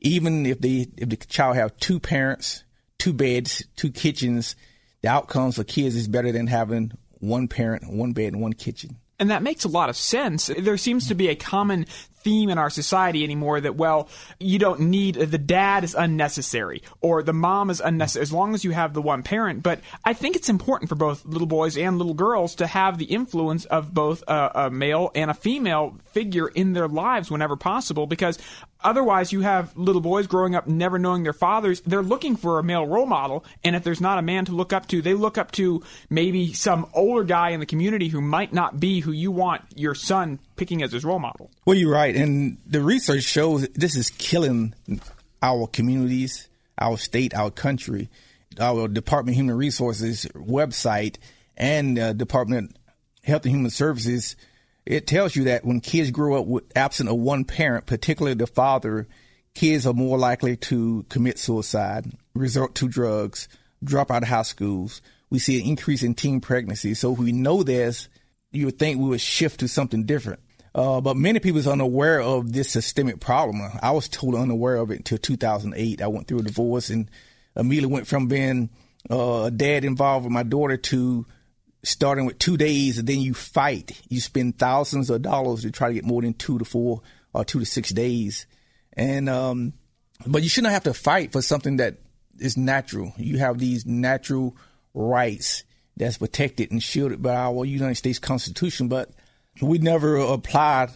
Even 0.00 0.44
if 0.44 0.60
they 0.60 0.88
if 0.98 1.08
the 1.08 1.16
child 1.16 1.56
have 1.56 1.76
two 1.78 1.98
parents, 1.98 2.64
two 2.98 3.12
beds, 3.12 3.64
two 3.76 3.90
kitchens, 3.90 4.54
the 5.00 5.08
outcomes 5.08 5.56
for 5.56 5.64
kids 5.64 5.96
is 5.96 6.08
better 6.08 6.32
than 6.32 6.46
having 6.46 6.92
one 7.20 7.48
parent, 7.48 7.90
one 7.90 8.12
bed, 8.12 8.34
and 8.34 8.42
one 8.42 8.52
kitchen. 8.52 8.96
And 9.18 9.30
that 9.30 9.42
makes 9.42 9.64
a 9.64 9.68
lot 9.68 9.88
of 9.88 9.96
sense. 9.96 10.50
There 10.58 10.76
seems 10.76 11.08
to 11.08 11.14
be 11.14 11.28
a 11.28 11.34
common 11.34 11.86
theme 12.26 12.50
in 12.50 12.58
our 12.58 12.70
society 12.70 13.22
anymore 13.22 13.60
that, 13.60 13.76
well, 13.76 14.08
you 14.40 14.58
don't 14.58 14.80
need 14.80 15.14
the 15.14 15.38
dad 15.38 15.84
is 15.84 15.94
unnecessary 15.94 16.82
or 17.00 17.22
the 17.22 17.32
mom 17.32 17.70
is 17.70 17.80
unnecessary 17.80 18.22
as 18.22 18.32
long 18.32 18.52
as 18.52 18.64
you 18.64 18.72
have 18.72 18.94
the 18.94 19.00
one 19.00 19.22
parent. 19.22 19.62
But 19.62 19.78
I 20.04 20.12
think 20.12 20.34
it's 20.34 20.48
important 20.48 20.88
for 20.88 20.96
both 20.96 21.24
little 21.24 21.46
boys 21.46 21.78
and 21.78 21.98
little 21.98 22.14
girls 22.14 22.56
to 22.56 22.66
have 22.66 22.98
the 22.98 23.04
influence 23.04 23.64
of 23.66 23.94
both 23.94 24.24
a, 24.26 24.50
a 24.56 24.70
male 24.70 25.12
and 25.14 25.30
a 25.30 25.34
female 25.34 25.96
figure 26.10 26.48
in 26.48 26.72
their 26.72 26.88
lives 26.88 27.30
whenever 27.30 27.54
possible 27.54 28.08
because 28.08 28.40
Otherwise, 28.86 29.32
you 29.32 29.40
have 29.40 29.76
little 29.76 30.00
boys 30.00 30.28
growing 30.28 30.54
up 30.54 30.68
never 30.68 30.96
knowing 30.96 31.24
their 31.24 31.32
fathers. 31.32 31.80
They're 31.80 32.02
looking 32.02 32.36
for 32.36 32.60
a 32.60 32.62
male 32.62 32.86
role 32.86 33.04
model, 33.04 33.44
and 33.64 33.74
if 33.74 33.82
there's 33.82 34.00
not 34.00 34.20
a 34.20 34.22
man 34.22 34.44
to 34.44 34.52
look 34.52 34.72
up 34.72 34.86
to, 34.88 35.02
they 35.02 35.12
look 35.12 35.36
up 35.36 35.50
to 35.52 35.82
maybe 36.08 36.52
some 36.52 36.86
older 36.94 37.24
guy 37.24 37.50
in 37.50 37.58
the 37.58 37.66
community 37.66 38.06
who 38.06 38.20
might 38.20 38.52
not 38.52 38.78
be 38.78 39.00
who 39.00 39.10
you 39.10 39.32
want 39.32 39.62
your 39.74 39.96
son 39.96 40.38
picking 40.54 40.84
as 40.84 40.92
his 40.92 41.04
role 41.04 41.18
model. 41.18 41.50
Well, 41.64 41.76
you're 41.76 41.92
right, 41.92 42.14
and 42.14 42.58
the 42.64 42.80
research 42.80 43.24
shows 43.24 43.66
this 43.70 43.96
is 43.96 44.10
killing 44.10 44.72
our 45.42 45.66
communities, 45.66 46.48
our 46.78 46.96
state, 46.96 47.34
our 47.34 47.50
country. 47.50 48.08
Our 48.58 48.88
Department 48.88 49.34
of 49.34 49.38
Human 49.38 49.56
Resources 49.58 50.26
website 50.34 51.16
and 51.58 51.98
uh, 51.98 52.12
Department 52.14 52.70
of 52.70 52.76
Health 53.24 53.44
and 53.44 53.52
Human 53.54 53.70
Services 53.70 54.36
it 54.86 55.06
tells 55.06 55.34
you 55.34 55.44
that 55.44 55.64
when 55.64 55.80
kids 55.80 56.10
grow 56.10 56.40
up 56.40 56.46
with 56.46 56.64
absent 56.76 57.08
of 57.08 57.16
one 57.16 57.44
parent, 57.44 57.86
particularly 57.86 58.34
the 58.34 58.46
father, 58.46 59.08
kids 59.54 59.86
are 59.86 59.92
more 59.92 60.16
likely 60.16 60.56
to 60.56 61.04
commit 61.08 61.38
suicide, 61.38 62.06
resort 62.34 62.76
to 62.76 62.88
drugs, 62.88 63.48
drop 63.82 64.10
out 64.10 64.22
of 64.22 64.28
high 64.28 64.42
schools. 64.42 65.02
We 65.28 65.40
see 65.40 65.60
an 65.60 65.66
increase 65.66 66.04
in 66.04 66.14
teen 66.14 66.40
pregnancy. 66.40 66.94
So 66.94 67.12
if 67.12 67.18
we 67.18 67.32
know 67.32 67.64
this, 67.64 68.08
you 68.52 68.66
would 68.66 68.78
think 68.78 69.00
we 69.00 69.08
would 69.08 69.20
shift 69.20 69.60
to 69.60 69.68
something 69.68 70.04
different. 70.04 70.40
Uh, 70.72 71.00
but 71.00 71.16
many 71.16 71.40
people 71.40 71.66
are 71.68 71.72
unaware 71.72 72.20
of 72.20 72.52
this 72.52 72.70
systemic 72.70 73.18
problem. 73.18 73.62
I 73.82 73.90
was 73.90 74.08
totally 74.08 74.42
unaware 74.42 74.76
of 74.76 74.90
it 74.90 74.98
until 74.98 75.18
2008. 75.18 76.02
I 76.02 76.06
went 76.06 76.28
through 76.28 76.40
a 76.40 76.42
divorce 76.42 76.90
and 76.90 77.10
immediately 77.56 77.92
went 77.92 78.06
from 78.06 78.28
being 78.28 78.70
uh, 79.10 79.44
a 79.44 79.50
dad 79.50 79.84
involved 79.84 80.26
with 80.26 80.32
my 80.32 80.42
daughter 80.42 80.76
to 80.76 81.26
starting 81.86 82.26
with 82.26 82.38
two 82.38 82.56
days 82.56 82.98
and 82.98 83.06
then 83.06 83.20
you 83.20 83.32
fight. 83.32 84.00
You 84.08 84.20
spend 84.20 84.58
thousands 84.58 85.08
of 85.10 85.22
dollars 85.22 85.62
to 85.62 85.70
try 85.70 85.88
to 85.88 85.94
get 85.94 86.04
more 86.04 86.22
than 86.22 86.34
two 86.34 86.58
to 86.58 86.64
four 86.64 87.02
or 87.32 87.44
two 87.44 87.60
to 87.60 87.66
six 87.66 87.90
days. 87.90 88.46
And, 88.94 89.28
um, 89.28 89.72
but 90.26 90.42
you 90.42 90.48
shouldn't 90.48 90.72
have 90.72 90.84
to 90.84 90.94
fight 90.94 91.32
for 91.32 91.42
something 91.42 91.76
that 91.76 91.98
is 92.38 92.56
natural. 92.56 93.12
You 93.16 93.38
have 93.38 93.58
these 93.58 93.86
natural 93.86 94.56
rights 94.94 95.64
that's 95.96 96.18
protected 96.18 96.70
and 96.70 96.82
shielded 96.82 97.22
by 97.22 97.34
our 97.34 97.64
United 97.64 97.94
States 97.94 98.18
Constitution, 98.18 98.88
but 98.88 99.10
we 99.62 99.78
never 99.78 100.16
applied 100.16 100.90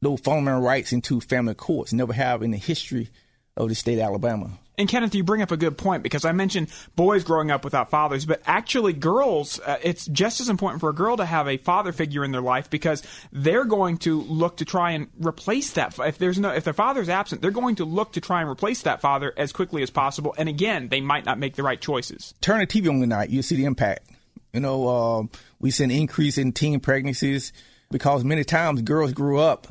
those 0.00 0.20
fundamental 0.20 0.62
rights 0.62 0.92
into 0.92 1.20
family 1.20 1.54
courts, 1.54 1.92
never 1.92 2.12
have 2.12 2.42
in 2.42 2.50
the 2.50 2.58
history 2.58 3.10
of 3.56 3.68
the 3.68 3.74
state 3.74 3.98
of 3.98 4.04
Alabama. 4.04 4.50
And 4.82 4.88
Kenneth, 4.88 5.14
you 5.14 5.22
bring 5.22 5.42
up 5.42 5.52
a 5.52 5.56
good 5.56 5.78
point 5.78 6.02
because 6.02 6.24
I 6.24 6.32
mentioned 6.32 6.66
boys 6.96 7.22
growing 7.22 7.52
up 7.52 7.62
without 7.62 7.88
fathers, 7.88 8.26
but 8.26 8.42
actually, 8.46 8.92
girls, 8.92 9.60
uh, 9.60 9.78
it's 9.80 10.06
just 10.06 10.40
as 10.40 10.48
important 10.48 10.80
for 10.80 10.90
a 10.90 10.92
girl 10.92 11.16
to 11.18 11.24
have 11.24 11.46
a 11.46 11.56
father 11.56 11.92
figure 11.92 12.24
in 12.24 12.32
their 12.32 12.40
life 12.40 12.68
because 12.68 13.00
they're 13.30 13.64
going 13.64 13.98
to 13.98 14.22
look 14.22 14.56
to 14.56 14.64
try 14.64 14.90
and 14.90 15.06
replace 15.24 15.70
that. 15.74 15.96
If 16.00 16.18
there's 16.18 16.40
no, 16.40 16.50
if 16.50 16.64
their 16.64 16.72
father's 16.72 17.08
absent, 17.08 17.42
they're 17.42 17.52
going 17.52 17.76
to 17.76 17.84
look 17.84 18.14
to 18.14 18.20
try 18.20 18.40
and 18.40 18.50
replace 18.50 18.82
that 18.82 19.00
father 19.00 19.32
as 19.36 19.52
quickly 19.52 19.84
as 19.84 19.90
possible. 19.90 20.34
And 20.36 20.48
again, 20.48 20.88
they 20.88 21.00
might 21.00 21.24
not 21.24 21.38
make 21.38 21.54
the 21.54 21.62
right 21.62 21.80
choices. 21.80 22.34
Turn 22.40 22.58
the 22.58 22.66
TV 22.66 22.90
on 22.90 22.98
tonight, 22.98 23.30
you 23.30 23.42
see 23.42 23.54
the 23.54 23.66
impact. 23.66 24.10
You 24.52 24.58
know, 24.58 24.88
uh, 24.88 25.36
we 25.60 25.70
see 25.70 25.84
an 25.84 25.92
increase 25.92 26.38
in 26.38 26.50
teen 26.50 26.80
pregnancies 26.80 27.52
because 27.92 28.24
many 28.24 28.42
times 28.42 28.82
girls 28.82 29.12
grew 29.12 29.38
up, 29.38 29.68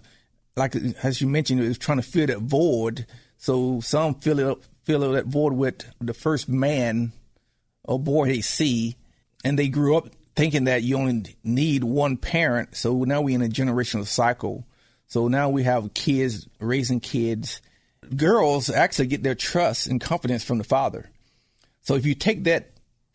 like 0.55 0.73
as 1.03 1.19
you 1.19 1.27
mentioned, 1.27 1.59
it 1.59 1.67
was 1.67 1.77
trying 1.77 1.97
to 1.97 2.01
fill 2.01 2.27
that 2.27 2.39
void. 2.39 3.05
So 3.35 3.81
some 3.81 4.15
fill 4.15 4.39
it 4.39 4.47
up 4.47 4.61
fill 4.83 5.11
that 5.11 5.25
void 5.25 5.53
with 5.53 5.85
the 5.99 6.13
first 6.13 6.49
man 6.49 7.11
aboard 7.87 8.29
a 8.29 8.41
sea, 8.41 8.95
and 9.43 9.57
they 9.57 9.69
grew 9.69 9.97
up 9.97 10.09
thinking 10.35 10.65
that 10.65 10.83
you 10.83 10.97
only 10.97 11.35
need 11.43 11.83
one 11.83 12.17
parent. 12.17 12.75
So 12.75 13.03
now 13.03 13.21
we're 13.21 13.35
in 13.35 13.41
a 13.41 13.49
generational 13.49 14.07
cycle. 14.07 14.65
So 15.07 15.27
now 15.27 15.49
we 15.49 15.63
have 15.63 15.93
kids 15.93 16.47
raising 16.59 16.99
kids. 16.99 17.61
Girls 18.15 18.69
actually 18.69 19.07
get 19.07 19.23
their 19.23 19.35
trust 19.35 19.87
and 19.87 19.99
confidence 19.99 20.43
from 20.43 20.57
the 20.57 20.63
father. 20.63 21.09
So 21.81 21.95
if 21.95 22.05
you 22.05 22.15
take 22.15 22.45
that 22.45 22.71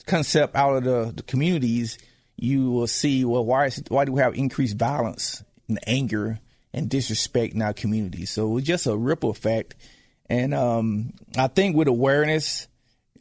concept 0.06 0.54
out 0.54 0.76
of 0.76 0.84
the, 0.84 1.12
the 1.16 1.22
communities, 1.22 1.98
you 2.36 2.70
will 2.70 2.86
see 2.86 3.24
well 3.24 3.44
why 3.44 3.66
is, 3.66 3.82
why 3.88 4.04
do 4.04 4.12
we 4.12 4.20
have 4.20 4.34
increased 4.34 4.76
violence 4.76 5.42
and 5.68 5.78
anger 5.86 6.38
and 6.72 6.88
disrespect 6.88 7.54
in 7.54 7.62
our 7.62 7.72
communities? 7.72 8.30
So 8.30 8.58
it's 8.58 8.66
just 8.66 8.86
a 8.86 8.96
ripple 8.96 9.30
effect 9.30 9.74
and 10.28 10.54
um, 10.54 11.12
I 11.36 11.48
think 11.48 11.76
with 11.76 11.88
awareness 11.88 12.68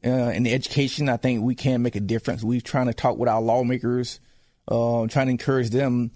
uh, 0.04 0.10
and 0.10 0.48
education, 0.48 1.10
I 1.10 1.18
think 1.18 1.44
we 1.44 1.56
can 1.56 1.82
make 1.82 1.96
a 1.96 2.00
difference. 2.00 2.44
We're 2.44 2.62
trying 2.62 2.88
to 2.88 2.94
talk 2.94 3.18
with 3.18 3.30
our 3.30 3.42
lawmakers, 3.42 4.20
uh, 4.68 5.08
trying 5.08 5.28
to 5.28 5.32
encourage 5.32 5.70
them. 5.70 6.12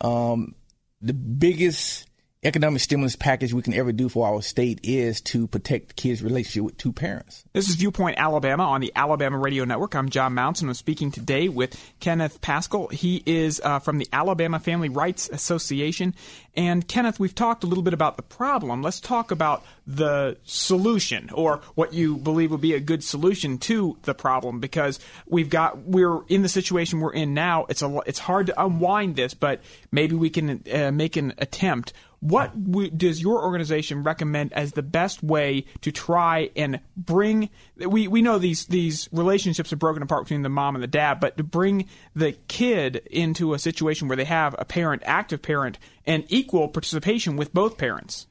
Um, 0.00 0.54
the 1.00 1.14
biggest 1.14 2.08
economic 2.44 2.80
stimulus 2.80 3.16
package 3.16 3.54
we 3.54 3.62
can 3.62 3.72
ever 3.74 3.90
do 3.90 4.08
for 4.08 4.26
our 4.26 4.42
state 4.42 4.80
is 4.82 5.20
to 5.22 5.46
protect 5.46 5.96
kids' 5.96 6.22
relationship 6.22 6.64
with 6.64 6.76
two 6.76 6.92
parents. 6.92 7.44
This 7.54 7.68
is 7.68 7.76
Viewpoint 7.76 8.18
Alabama 8.18 8.64
on 8.64 8.80
the 8.80 8.92
Alabama 8.94 9.38
Radio 9.38 9.64
Network. 9.64 9.94
I'm 9.94 10.10
John 10.10 10.34
Mounts, 10.34 10.60
and 10.60 10.68
I'm 10.68 10.74
speaking 10.74 11.10
today 11.10 11.48
with 11.48 11.78
Kenneth 12.00 12.40
Paschal. 12.42 12.88
He 12.88 13.22
is 13.24 13.60
uh, 13.64 13.78
from 13.78 13.98
the 13.98 14.08
Alabama 14.12 14.60
Family 14.60 14.90
Rights 14.90 15.30
Association. 15.30 16.14
And 16.56 16.86
Kenneth, 16.86 17.18
we've 17.18 17.34
talked 17.34 17.64
a 17.64 17.66
little 17.66 17.82
bit 17.82 17.94
about 17.94 18.16
the 18.16 18.22
problem. 18.22 18.82
Let's 18.82 19.00
talk 19.00 19.30
about 19.30 19.64
the 19.86 20.36
solution, 20.44 21.30
or 21.32 21.60
what 21.74 21.92
you 21.92 22.16
believe 22.16 22.50
would 22.52 22.60
be 22.60 22.74
a 22.74 22.80
good 22.80 23.02
solution 23.02 23.58
to 23.58 23.98
the 24.02 24.14
problem, 24.14 24.60
because 24.60 25.00
we've 25.26 25.50
got 25.50 25.78
we're 25.78 26.24
in 26.28 26.42
the 26.42 26.48
situation 26.48 27.00
we're 27.00 27.12
in 27.12 27.34
now. 27.34 27.66
It's 27.68 27.82
a 27.82 28.00
it's 28.06 28.20
hard 28.20 28.46
to 28.46 28.64
unwind 28.64 29.16
this, 29.16 29.34
but 29.34 29.62
maybe 29.90 30.14
we 30.14 30.30
can 30.30 30.62
uh, 30.72 30.92
make 30.92 31.16
an 31.16 31.34
attempt 31.38 31.92
what 32.24 32.70
w- 32.70 32.88
does 32.88 33.20
your 33.20 33.42
organization 33.44 34.02
recommend 34.02 34.54
as 34.54 34.72
the 34.72 34.82
best 34.82 35.22
way 35.22 35.66
to 35.82 35.92
try 35.92 36.48
and 36.56 36.80
bring? 36.96 37.50
We 37.76 38.08
we 38.08 38.22
know 38.22 38.38
these 38.38 38.64
these 38.64 39.10
relationships 39.12 39.74
are 39.74 39.76
broken 39.76 40.02
apart 40.02 40.24
between 40.24 40.40
the 40.40 40.48
mom 40.48 40.74
and 40.74 40.82
the 40.82 40.88
dad, 40.88 41.20
but 41.20 41.36
to 41.36 41.44
bring 41.44 41.86
the 42.16 42.32
kid 42.48 42.96
into 43.10 43.52
a 43.52 43.58
situation 43.58 44.08
where 44.08 44.16
they 44.16 44.24
have 44.24 44.56
a 44.58 44.64
parent, 44.64 45.02
active 45.04 45.42
parent, 45.42 45.78
and 46.06 46.24
equal 46.28 46.43
participation 46.48 47.36
with 47.36 47.52
both 47.52 47.78
parents. 47.78 48.26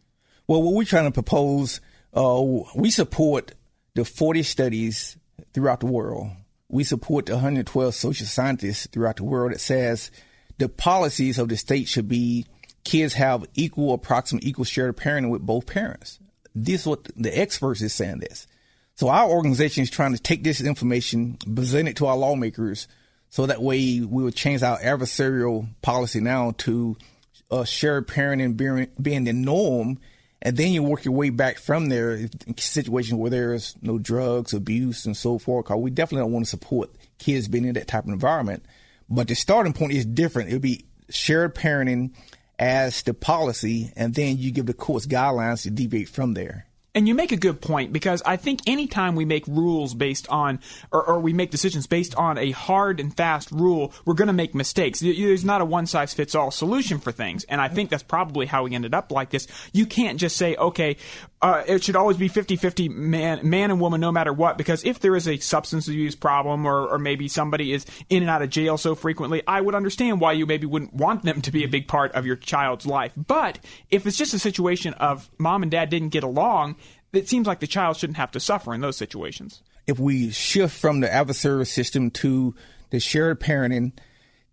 Well, 0.47 0.62
what 0.62 0.73
we're 0.73 0.86
trying 0.86 1.06
to 1.06 1.12
propose, 1.12 1.82
uh, 2.13 2.41
we 2.76 2.91
support 2.91 3.54
the 3.95 4.06
40 4.06 4.43
studies 4.43 5.17
throughout 5.54 5.80
the 5.80 5.86
world. 5.86 6.32
We 6.69 6.84
support 6.84 7.28
the 7.28 7.34
112 7.34 7.93
social 7.93 8.28
scientists 8.28 8.88
throughout 8.88 9.17
the 9.17 9.23
world 9.23 9.54
that 9.54 9.62
says 9.62 10.12
the 10.58 10.69
policies 10.69 11.38
of 11.38 11.49
the 11.49 11.58
state 11.58 11.88
should 11.88 12.08
be 12.08 12.45
kids 12.84 13.13
have 13.13 13.45
equal, 13.56 13.93
approximate 13.93 14.43
equal 14.43 14.65
share 14.65 14.89
of 14.89 14.95
parenting 14.95 15.30
with 15.30 15.41
both 15.41 15.65
parents. 15.65 16.19
This 16.56 16.82
is 16.82 16.88
what 16.88 17.10
the 17.15 17.38
experts 17.38 17.82
is 17.82 17.93
saying 17.93 18.19
this. 18.19 18.47
So 18.95 19.10
our 19.10 19.30
organization 19.30 19.84
is 19.84 19.89
trying 19.89 20.13
to 20.13 20.21
take 20.21 20.43
this 20.43 20.62
information, 20.62 21.38
present 21.56 21.89
it 21.89 21.97
to 21.97 22.06
our 22.06 22.17
lawmakers, 22.17 22.88
so 23.30 23.47
that 23.47 23.63
way 23.63 24.02
we 24.02 24.23
would 24.23 24.36
change 24.36 24.62
our 24.62 24.78
adversarial 24.80 25.67
policy 25.82 26.19
now 26.19 26.54
to 26.60 26.95
uh, 27.54 27.63
shared 27.63 28.08
parenting 28.08 28.58
being, 28.58 28.88
being 29.00 29.26
the 29.26 29.34
norm, 29.34 30.00
and 30.42 30.58
then 30.58 30.74
you 30.74 30.82
work 30.82 31.06
your 31.06 31.13
way 31.13 31.30
back 31.30 31.60
from 31.60 31.88
there 31.88 32.16
in 32.16 32.58
situations 32.58 33.13
where 33.13 33.30
there's 33.30 33.76
no 33.82 34.00
drugs, 34.00 34.54
abuse, 34.54 35.06
and 35.06 35.16
so 35.16 35.38
forth. 35.38 35.66
Because 35.66 35.80
we 35.80 35.92
definitely 35.92 36.24
don't 36.24 36.34
want 36.34 36.46
to 36.46 36.50
support 36.50 36.89
kids 37.20 37.48
being 37.48 37.66
in 37.66 37.76
that 37.76 37.88
type 37.88 38.06
of 38.06 38.10
environment. 38.10 38.66
But 39.08 39.28
the 39.28 39.36
starting 39.36 39.74
point 39.74 39.94
is 39.94 40.06
different. 40.06 40.50
It'll 40.50 40.60
be 40.62 40.86
shared 41.10 41.54
parenting 41.54 42.13
as 42.58 43.04
the 43.04 43.13
policy, 43.13 43.94
and 43.96 44.16
then 44.16 44.39
you 44.39 44.52
give 44.52 44.66
the 44.66 44.74
court's 44.74 45.06
guidelines 45.06 45.62
to 45.63 45.70
deviate 45.70 46.10
from 46.10 46.34
there. 46.34 46.66
And 46.95 47.08
you 47.08 47.15
make 47.15 47.32
a 47.32 47.38
good 47.38 47.60
point 47.60 47.91
because 47.91 48.21
I 48.23 48.38
think 48.38 48.62
anytime 48.67 49.15
we 49.15 49.25
make 49.25 49.47
rules 49.47 49.95
based 49.95 50.27
on, 50.29 50.60
or, 50.91 51.03
or 51.03 51.19
we 51.19 51.34
make 51.34 51.49
decisions 51.49 51.88
based 51.88 52.13
on 52.15 52.38
a 52.38 52.51
hard 52.51 52.99
and 52.99 53.15
fast 53.15 53.51
rule, 53.51 53.93
we're 54.06 54.13
going 54.13 54.27
to 54.27 54.34
make 54.34 54.53
mistakes. 54.53 54.99
There's 54.99 55.43
not 55.43 55.62
a 55.62 55.65
one 55.65 55.88
size 55.88 56.13
fits 56.13 56.36
all 56.36 56.51
solution 56.51 56.99
for 56.99 57.12
things. 57.12 57.45
And 57.45 57.60
I 57.60 57.67
think 57.67 57.89
that's 57.89 58.03
probably 58.03 58.45
how 58.45 58.63
we 58.63 58.75
ended 58.75 58.93
up 58.93 59.12
like 59.12 59.32
this. 59.32 59.47
You 59.71 59.88
can't 59.88 60.19
just 60.19 60.38
say, 60.38 60.56
okay, 60.56 60.97
uh, 61.43 61.62
it 61.67 61.84
should 61.84 61.97
always 61.97 62.15
be 62.15 62.29
50 62.29 62.56
50 62.56 62.88
man, 62.88 63.47
man 63.47 63.69
and 63.69 63.82
woman 63.82 63.99
no 63.99 64.13
matter 64.13 64.32
what, 64.32 64.58
because 64.58 64.84
if 64.86 64.99
there 64.99 65.13
is 65.13 65.27
a 65.27 65.38
substance 65.38 65.89
abuse 65.89 66.15
problem 66.15 66.65
or, 66.65 66.88
or 66.88 66.97
maybe 66.97 67.27
somebody 67.27 67.73
is 67.73 67.86
in 68.10 68.23
and 68.23 68.29
out 68.29 68.41
of 68.41 68.49
jail 68.49 68.77
so 68.77 68.95
frequently, 68.95 69.43
I 69.45 69.60
would 69.60 69.75
understand 69.75 70.21
why 70.21 70.32
you 70.32 70.45
maybe 70.45 70.65
wouldn't 70.65 70.93
want 70.93 71.23
them 71.23 71.41
to 71.41 71.51
be 71.51 71.65
a 71.65 71.67
big 71.67 71.89
part 71.89 72.13
of 72.13 72.25
your 72.25 72.38
child's 72.38 72.88
life. 72.88 73.12
But 73.17 73.60
if 73.91 74.08
it's 74.08 74.17
just 74.17 74.34
a 74.34 74.39
situation 74.39 74.93
of 74.93 75.29
mom 75.38 75.63
and 75.63 75.71
dad 75.71 75.89
didn't 75.89 76.10
get 76.10 76.23
along, 76.23 76.77
it 77.12 77.27
seems 77.27 77.45
like 77.45 77.60
the 77.60 77.67
child 77.67 77.97
shouldn't 77.97 78.17
have 78.17 78.32
to 78.32 78.39
suffer 78.39 78.73
in 78.73 78.79
those 78.79 78.95
situations. 78.95 79.62
If 79.86 79.99
we 79.99 80.32
shift 80.32 80.79
from 80.79 81.01
the 81.01 81.08
adversarial 81.08 81.67
system 81.67 82.10
to 82.12 82.56
the 82.89 83.01
shared 83.01 83.41
parenting, 83.41 83.91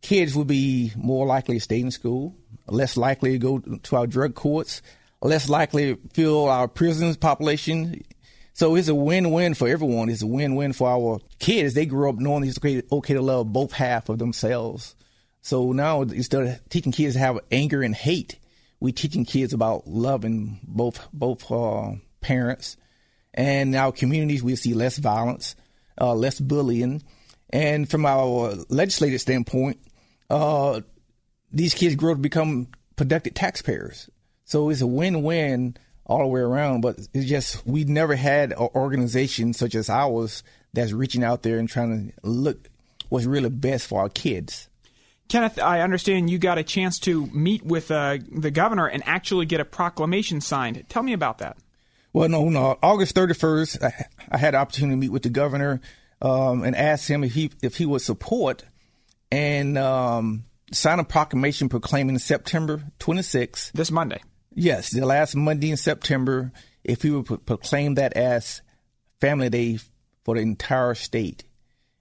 kids 0.02 0.34
will 0.34 0.44
be 0.44 0.90
more 0.96 1.24
likely 1.24 1.54
to 1.54 1.60
stay 1.60 1.78
in 1.78 1.92
school, 1.92 2.34
less 2.66 2.96
likely 2.96 3.32
to 3.32 3.38
go 3.38 3.58
to 3.60 3.96
our 3.96 4.08
drug 4.08 4.34
courts, 4.34 4.82
less 5.22 5.48
likely 5.48 5.96
fill 6.12 6.48
our 6.48 6.68
prisons 6.68 7.16
population. 7.16 8.02
So 8.52 8.74
it's 8.74 8.88
a 8.88 8.94
win-win 8.94 9.54
for 9.54 9.68
everyone. 9.68 10.08
It's 10.08 10.22
a 10.22 10.26
win-win 10.26 10.72
for 10.72 10.88
our 10.88 11.20
kids. 11.38 11.74
They 11.74 11.86
grow 11.86 12.10
up 12.10 12.18
knowing 12.18 12.44
it's 12.44 12.58
okay, 12.58 12.82
okay 12.90 13.14
to 13.14 13.22
love 13.22 13.52
both 13.52 13.72
half 13.72 14.08
of 14.08 14.18
themselves. 14.18 14.94
So 15.42 15.72
now 15.72 16.02
instead 16.02 16.42
of 16.42 16.68
teaching 16.68 16.92
kids 16.92 17.14
to 17.14 17.20
have 17.20 17.38
anger 17.50 17.82
and 17.82 17.94
hate, 17.94 18.38
we 18.80 18.92
teaching 18.92 19.24
kids 19.24 19.52
about 19.52 19.86
loving 19.86 20.60
both 20.62 21.06
both 21.12 21.50
uh, 21.50 21.92
parents. 22.20 22.76
And 23.32 23.74
our 23.76 23.92
communities, 23.92 24.42
we 24.42 24.56
see 24.56 24.74
less 24.74 24.98
violence, 24.98 25.54
uh, 26.00 26.14
less 26.14 26.40
bullying. 26.40 27.02
And 27.50 27.88
from 27.88 28.06
our 28.06 28.54
legislative 28.68 29.20
standpoint, 29.20 29.78
uh, 30.28 30.80
these 31.52 31.74
kids 31.74 31.94
grow 31.94 32.14
to 32.14 32.20
become 32.20 32.68
productive 32.96 33.34
taxpayers. 33.34 34.10
So 34.50 34.68
it's 34.68 34.80
a 34.80 34.86
win-win 34.86 35.76
all 36.06 36.18
the 36.18 36.26
way 36.26 36.40
around. 36.40 36.80
But 36.80 36.98
it's 37.14 37.28
just 37.28 37.64
we 37.64 37.84
never 37.84 38.16
had 38.16 38.50
an 38.50 38.68
organization 38.74 39.52
such 39.52 39.76
as 39.76 39.88
ours 39.88 40.42
that's 40.72 40.90
reaching 40.90 41.22
out 41.22 41.42
there 41.44 41.58
and 41.58 41.68
trying 41.68 42.08
to 42.08 42.28
look 42.28 42.68
what's 43.10 43.26
really 43.26 43.48
best 43.48 43.86
for 43.86 44.00
our 44.00 44.08
kids. 44.08 44.68
Kenneth, 45.28 45.60
I 45.60 45.82
understand 45.82 46.28
you 46.28 46.38
got 46.38 46.58
a 46.58 46.64
chance 46.64 46.98
to 47.00 47.26
meet 47.26 47.64
with 47.64 47.92
uh, 47.92 48.18
the 48.28 48.50
governor 48.50 48.88
and 48.88 49.04
actually 49.06 49.46
get 49.46 49.60
a 49.60 49.64
proclamation 49.64 50.40
signed. 50.40 50.84
Tell 50.88 51.04
me 51.04 51.12
about 51.12 51.38
that. 51.38 51.56
Well, 52.12 52.28
no, 52.28 52.48
no. 52.48 52.76
August 52.82 53.14
31st, 53.14 53.84
I, 53.84 54.06
I 54.32 54.36
had 54.36 54.54
the 54.54 54.58
opportunity 54.58 54.94
to 54.94 55.00
meet 55.00 55.12
with 55.12 55.22
the 55.22 55.30
governor 55.30 55.80
um, 56.20 56.64
and 56.64 56.74
ask 56.74 57.08
him 57.08 57.22
if 57.22 57.34
he 57.34 57.52
if 57.62 57.76
he 57.76 57.86
would 57.86 58.02
support 58.02 58.64
and 59.30 59.78
um, 59.78 60.42
sign 60.72 60.98
a 60.98 61.04
proclamation 61.04 61.68
proclaiming 61.68 62.18
September 62.18 62.82
26th. 62.98 63.70
This 63.70 63.92
Monday. 63.92 64.20
Yes, 64.54 64.90
the 64.90 65.06
last 65.06 65.36
Monday 65.36 65.70
in 65.70 65.76
September, 65.76 66.52
if 66.82 67.04
we 67.04 67.10
would 67.10 67.26
pro- 67.26 67.36
proclaim 67.38 67.94
that 67.94 68.14
as 68.14 68.62
Family 69.20 69.48
Day 69.48 69.78
for 70.24 70.34
the 70.34 70.40
entire 70.40 70.94
state. 70.94 71.44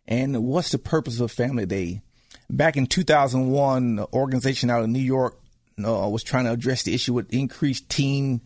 And 0.08 0.44
what's 0.44 0.72
the 0.72 0.80
purpose 0.80 1.20
of 1.20 1.32
Family 1.32 1.66
Day? 1.66 2.02
Back 2.50 2.78
in 2.78 2.88
2001, 2.88 4.00
an 4.00 4.06
organization 4.12 4.72
out 4.72 4.82
of 4.82 4.90
New 4.90 5.00
York 5.00 5.40
uh, 5.86 6.10
was 6.10 6.24
trying 6.24 6.46
to 6.46 6.52
address 6.52 6.84
the 6.84 6.94
issue 6.94 7.14
with 7.14 7.32
increased 7.32 7.88
teen 7.90 8.42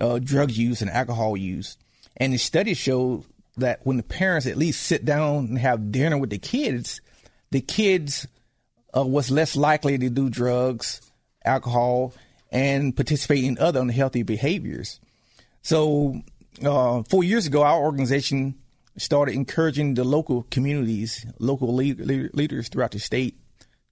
uh, 0.00 0.18
drug 0.18 0.50
use 0.50 0.82
and 0.82 0.90
alcohol 0.90 1.36
use. 1.36 1.76
And 2.16 2.32
the 2.32 2.38
studies 2.38 2.78
show 2.78 3.24
that 3.56 3.80
when 3.86 3.96
the 3.96 4.02
parents 4.02 4.46
at 4.46 4.56
least 4.56 4.82
sit 4.82 5.04
down 5.04 5.46
and 5.46 5.58
have 5.58 5.92
dinner 5.92 6.18
with 6.18 6.30
the 6.30 6.38
kids, 6.38 7.00
the 7.50 7.60
kids 7.60 8.26
uh, 8.96 9.04
was 9.04 9.30
less 9.30 9.56
likely 9.56 9.96
to 9.98 10.10
do 10.10 10.28
drugs, 10.28 11.00
alcohol, 11.44 12.12
and 12.56 12.96
participate 12.96 13.44
in 13.44 13.58
other 13.58 13.80
unhealthy 13.80 14.22
behaviors. 14.22 14.98
So, 15.62 16.22
uh, 16.64 17.02
four 17.02 17.22
years 17.22 17.46
ago, 17.46 17.62
our 17.62 17.82
organization 17.82 18.54
started 18.96 19.34
encouraging 19.34 19.94
the 19.94 20.04
local 20.04 20.46
communities, 20.50 21.26
local 21.38 21.74
lead, 21.74 22.00
lead, 22.00 22.30
leaders 22.32 22.68
throughout 22.68 22.92
the 22.92 22.98
state 22.98 23.36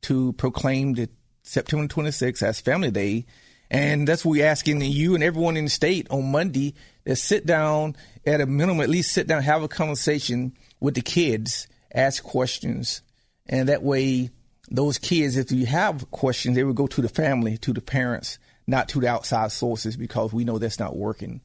to 0.02 0.32
proclaim 0.34 0.94
the 0.94 1.10
September 1.42 1.86
26th 1.86 2.42
as 2.42 2.60
Family 2.60 2.90
Day 2.90 3.26
and 3.70 4.06
that's 4.06 4.24
what 4.24 4.32
we're 4.32 4.46
asking 4.46 4.80
you 4.82 5.14
and 5.14 5.24
everyone 5.24 5.56
in 5.56 5.64
the 5.64 5.70
state 5.70 6.06
on 6.10 6.30
Monday 6.30 6.74
to 7.06 7.16
sit 7.16 7.44
down 7.46 7.96
at 8.24 8.40
a 8.40 8.46
minimum, 8.46 8.80
at 8.80 8.88
least 8.88 9.12
sit 9.12 9.26
down, 9.26 9.42
have 9.42 9.62
a 9.62 9.68
conversation 9.68 10.52
with 10.80 10.94
the 10.94 11.00
kids, 11.00 11.66
ask 11.92 12.22
questions. 12.22 13.02
And 13.46 13.68
that 13.68 13.82
way, 13.82 14.30
those 14.70 14.98
kids, 14.98 15.36
if 15.36 15.50
you 15.50 15.66
have 15.66 16.10
questions, 16.10 16.56
they 16.56 16.64
would 16.64 16.76
go 16.76 16.86
to 16.86 17.02
the 17.02 17.08
family, 17.08 17.58
to 17.58 17.72
the 17.72 17.80
parents, 17.80 18.38
not 18.66 18.88
to 18.90 19.00
the 19.00 19.08
outside 19.08 19.52
sources 19.52 19.96
because 19.96 20.32
we 20.32 20.44
know 20.44 20.58
that's 20.58 20.78
not 20.78 20.96
working. 20.96 21.40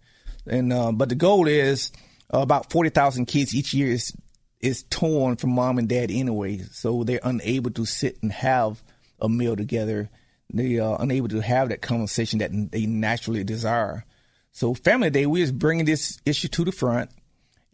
And, 0.47 0.71
uh, 0.71 0.91
but 0.91 1.09
the 1.09 1.15
goal 1.15 1.47
is 1.47 1.91
uh, 2.33 2.39
about 2.39 2.71
40,000 2.71 3.25
kids 3.25 3.53
each 3.53 3.73
year 3.73 3.91
is, 3.91 4.15
is 4.59 4.83
torn 4.89 5.35
from 5.35 5.51
mom 5.51 5.77
and 5.77 5.87
dad 5.87 6.11
anyway. 6.11 6.59
So 6.71 7.03
they're 7.03 7.19
unable 7.23 7.71
to 7.71 7.85
sit 7.85 8.17
and 8.21 8.31
have 8.31 8.81
a 9.19 9.27
meal 9.29 9.55
together 9.55 10.09
they 10.53 10.79
are 10.79 10.97
unable 10.99 11.27
to 11.29 11.41
have 11.41 11.69
that 11.69 11.81
conversation 11.81 12.39
that 12.39 12.51
they 12.71 12.85
naturally 12.85 13.43
desire. 13.43 14.05
So 14.51 14.73
Family 14.73 15.09
Day, 15.09 15.25
we're 15.25 15.43
just 15.43 15.57
bringing 15.57 15.85
this 15.85 16.19
issue 16.25 16.47
to 16.49 16.65
the 16.65 16.71
front 16.71 17.11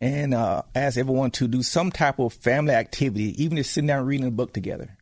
and 0.02 0.34
uh, 0.34 0.64
ask 0.74 0.98
everyone 0.98 1.32
to 1.32 1.48
do 1.48 1.64
some 1.64 1.92
type 1.92 2.20
of 2.20 2.34
family 2.34 2.74
activity, 2.74 3.42
even 3.42 3.58
just 3.58 3.72
sitting 3.72 3.88
down 3.88 4.06
reading 4.06 4.28
a 4.28 4.32
book 4.32 4.54
together. 4.54 4.98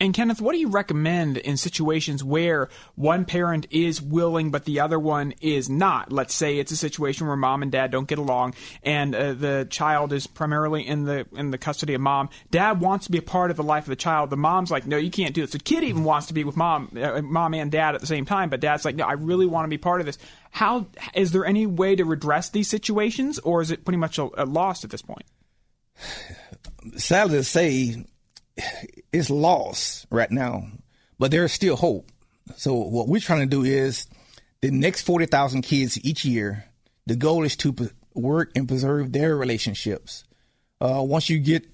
And 0.00 0.12
Kenneth, 0.12 0.40
what 0.40 0.52
do 0.52 0.58
you 0.58 0.68
recommend 0.68 1.36
in 1.36 1.56
situations 1.56 2.24
where 2.24 2.68
one 2.96 3.24
parent 3.24 3.68
is 3.70 4.02
willing 4.02 4.50
but 4.50 4.64
the 4.64 4.80
other 4.80 4.98
one 4.98 5.34
is 5.40 5.70
not? 5.70 6.10
Let's 6.10 6.34
say 6.34 6.58
it's 6.58 6.72
a 6.72 6.76
situation 6.76 7.28
where 7.28 7.36
mom 7.36 7.62
and 7.62 7.70
dad 7.70 7.92
don't 7.92 8.08
get 8.08 8.18
along, 8.18 8.54
and 8.82 9.14
uh, 9.14 9.34
the 9.34 9.68
child 9.70 10.12
is 10.12 10.26
primarily 10.26 10.84
in 10.84 11.04
the 11.04 11.26
in 11.36 11.52
the 11.52 11.58
custody 11.58 11.94
of 11.94 12.00
mom. 12.00 12.28
Dad 12.50 12.80
wants 12.80 13.06
to 13.06 13.12
be 13.12 13.18
a 13.18 13.22
part 13.22 13.52
of 13.52 13.56
the 13.56 13.62
life 13.62 13.84
of 13.84 13.88
the 13.88 13.96
child. 13.96 14.30
The 14.30 14.36
mom's 14.36 14.70
like, 14.70 14.84
no, 14.84 14.96
you 14.96 15.12
can't 15.12 15.32
do 15.32 15.42
this. 15.42 15.52
The 15.52 15.60
kid 15.60 15.84
even 15.84 16.02
wants 16.02 16.26
to 16.26 16.34
be 16.34 16.42
with 16.42 16.56
mom, 16.56 16.90
uh, 17.00 17.22
mom 17.22 17.54
and 17.54 17.70
dad 17.70 17.94
at 17.94 18.00
the 18.00 18.06
same 18.08 18.24
time, 18.24 18.50
but 18.50 18.58
dad's 18.58 18.84
like, 18.84 18.96
no, 18.96 19.04
I 19.04 19.12
really 19.12 19.46
want 19.46 19.64
to 19.64 19.70
be 19.70 19.78
part 19.78 20.00
of 20.00 20.06
this. 20.06 20.18
How 20.50 20.86
is 21.14 21.30
there 21.30 21.46
any 21.46 21.66
way 21.66 21.94
to 21.94 22.04
redress 22.04 22.48
these 22.48 22.68
situations, 22.68 23.38
or 23.38 23.62
is 23.62 23.70
it 23.70 23.84
pretty 23.84 23.98
much 23.98 24.18
a, 24.18 24.28
a 24.36 24.44
lost 24.44 24.82
at 24.82 24.90
this 24.90 25.02
point? 25.02 25.26
Sadly 26.96 27.38
to 27.38 27.44
say, 27.44 28.04
it's 29.12 29.30
lost 29.30 30.06
right 30.10 30.30
now, 30.30 30.68
but 31.18 31.30
there's 31.30 31.52
still 31.52 31.76
hope. 31.76 32.10
So 32.56 32.74
what 32.74 33.08
we're 33.08 33.20
trying 33.20 33.40
to 33.40 33.46
do 33.46 33.64
is 33.64 34.06
the 34.60 34.70
next 34.70 35.02
40,000 35.02 35.62
kids 35.62 36.02
each 36.04 36.24
year, 36.24 36.64
the 37.06 37.16
goal 37.16 37.44
is 37.44 37.56
to 37.56 37.74
work 38.14 38.52
and 38.54 38.68
preserve 38.68 39.12
their 39.12 39.36
relationships. 39.36 40.24
Uh, 40.80 41.02
once 41.02 41.28
you 41.28 41.38
get 41.38 41.66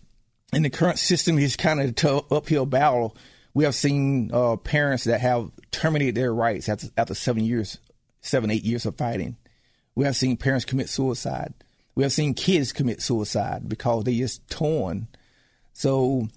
in 0.52 0.62
the 0.62 0.70
current 0.70 0.98
system, 0.98 1.38
it's 1.38 1.56
kind 1.56 1.80
of 1.80 1.94
tough 1.94 2.30
uphill 2.32 2.66
battle. 2.66 3.16
We 3.54 3.64
have 3.64 3.74
seen 3.74 4.30
uh, 4.32 4.56
parents 4.56 5.04
that 5.04 5.20
have 5.20 5.50
terminated 5.70 6.14
their 6.14 6.32
rights 6.32 6.68
after, 6.68 6.88
after 6.96 7.14
seven 7.14 7.44
years, 7.44 7.78
seven, 8.20 8.50
eight 8.50 8.64
years 8.64 8.86
of 8.86 8.96
fighting. 8.96 9.36
We 9.94 10.04
have 10.04 10.16
seen 10.16 10.36
parents 10.36 10.64
commit 10.64 10.88
suicide. 10.88 11.52
We 11.94 12.04
have 12.04 12.12
seen 12.12 12.34
kids 12.34 12.72
commit 12.72 13.02
suicide 13.02 13.68
because 13.68 14.04
they 14.04 14.16
just 14.16 14.48
torn. 14.48 15.08
So 15.72 16.28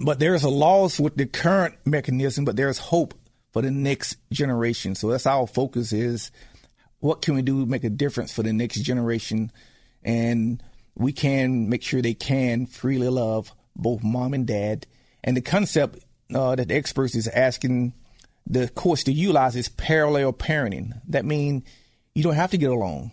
but 0.00 0.18
there's 0.18 0.44
a 0.44 0.48
loss 0.48 0.98
with 0.98 1.16
the 1.16 1.26
current 1.26 1.74
mechanism, 1.84 2.44
but 2.44 2.56
there's 2.56 2.78
hope 2.78 3.14
for 3.52 3.62
the 3.62 3.70
next 3.70 4.16
generation. 4.32 4.94
So 4.94 5.10
that's 5.10 5.26
our 5.26 5.46
focus 5.46 5.92
is 5.92 6.30
what 7.00 7.22
can 7.22 7.34
we 7.34 7.42
do 7.42 7.64
to 7.64 7.70
make 7.70 7.84
a 7.84 7.90
difference 7.90 8.32
for 8.32 8.42
the 8.42 8.52
next 8.52 8.80
generation? 8.80 9.52
And 10.02 10.62
we 10.94 11.12
can 11.12 11.68
make 11.68 11.82
sure 11.82 12.00
they 12.00 12.14
can 12.14 12.66
freely 12.66 13.08
love 13.08 13.52
both 13.76 14.02
mom 14.02 14.32
and 14.32 14.46
dad. 14.46 14.86
And 15.22 15.36
the 15.36 15.42
concept 15.42 15.98
uh, 16.34 16.54
that 16.54 16.68
the 16.68 16.74
experts 16.74 17.14
is 17.14 17.28
asking 17.28 17.92
the 18.46 18.68
course 18.68 19.04
to 19.04 19.12
utilize 19.12 19.54
is 19.54 19.68
parallel 19.68 20.32
parenting. 20.32 20.98
That 21.08 21.26
means 21.26 21.64
you 22.14 22.22
don't 22.22 22.34
have 22.34 22.52
to 22.52 22.58
get 22.58 22.70
along 22.70 23.12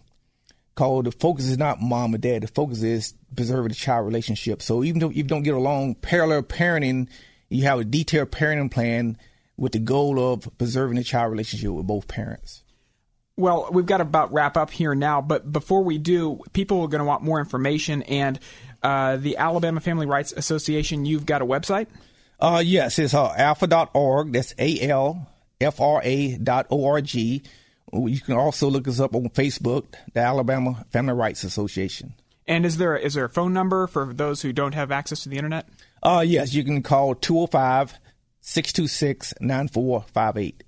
called 0.77 1.05
the 1.05 1.11
focus 1.11 1.47
is 1.47 1.57
not 1.57 1.81
mom 1.81 2.15
or 2.15 2.19
dad. 2.19 2.43
The 2.43 2.47
focus 2.47 2.83
is 2.83 3.13
preserving 3.35 3.69
the 3.69 3.75
child 3.75 4.05
relationship. 4.05 4.61
So 4.61 4.83
even 4.83 4.99
though 4.99 5.09
you 5.09 5.23
don't 5.23 5.43
get 5.43 5.55
along, 5.55 5.95
parallel 5.95 6.43
parenting, 6.43 7.09
you 7.49 7.63
have 7.63 7.79
a 7.79 7.83
detailed 7.83 8.31
parenting 8.31 8.71
plan 8.71 9.17
with 9.57 9.73
the 9.73 9.79
goal 9.79 10.33
of 10.33 10.47
preserving 10.57 10.97
the 10.97 11.03
child 11.03 11.31
relationship 11.31 11.71
with 11.71 11.87
both 11.87 12.07
parents. 12.07 12.63
Well, 13.35 13.69
we've 13.71 13.85
got 13.85 13.97
to 13.97 14.03
about 14.03 14.31
wrap 14.31 14.55
up 14.55 14.71
here 14.71 14.95
now, 14.95 15.21
but 15.21 15.51
before 15.51 15.83
we 15.83 15.97
do, 15.97 16.39
people 16.53 16.81
are 16.81 16.87
going 16.87 16.99
to 16.99 17.05
want 17.05 17.23
more 17.23 17.39
information. 17.39 18.03
And 18.03 18.39
uh, 18.81 19.17
the 19.17 19.37
Alabama 19.37 19.79
Family 19.79 20.05
Rights 20.05 20.31
Association, 20.31 21.05
you've 21.05 21.25
got 21.25 21.41
a 21.41 21.45
website? 21.45 21.87
Uh, 22.39 22.61
yes, 22.63 22.99
it's 22.99 23.13
uh, 23.13 23.33
alfra.org. 23.33 24.31
That's 24.31 24.53
A 24.59 24.89
L 24.89 25.27
F 25.59 25.81
R 25.81 26.01
A 26.03 26.37
dot 26.37 26.67
O 26.69 26.85
R 26.85 27.01
G 27.01 27.43
You 27.93 28.19
can 28.19 28.35
also 28.35 28.69
look 28.69 28.87
us 28.87 28.99
up 28.99 29.15
on 29.15 29.29
Facebook, 29.29 29.95
the 30.13 30.19
Alabama 30.19 30.85
Family 30.89 31.13
Rights 31.13 31.43
Association. 31.43 32.13
And 32.45 32.65
is 32.65 32.77
there 32.77 32.95
is 32.95 33.13
there 33.13 33.25
a 33.25 33.29
phone 33.29 33.53
number 33.53 33.87
for 33.87 34.13
those 34.13 34.41
who 34.41 34.53
don't 34.53 34.73
have 34.73 34.91
access 34.91 35.23
to 35.23 35.29
the 35.29 35.37
internet? 35.37 35.67
Uh, 36.01 36.23
yes, 36.25 36.53
you 36.53 36.63
can 36.63 36.81
call 36.81 37.15
205 37.15 37.99
626 38.41 39.33
9458. 39.41 40.63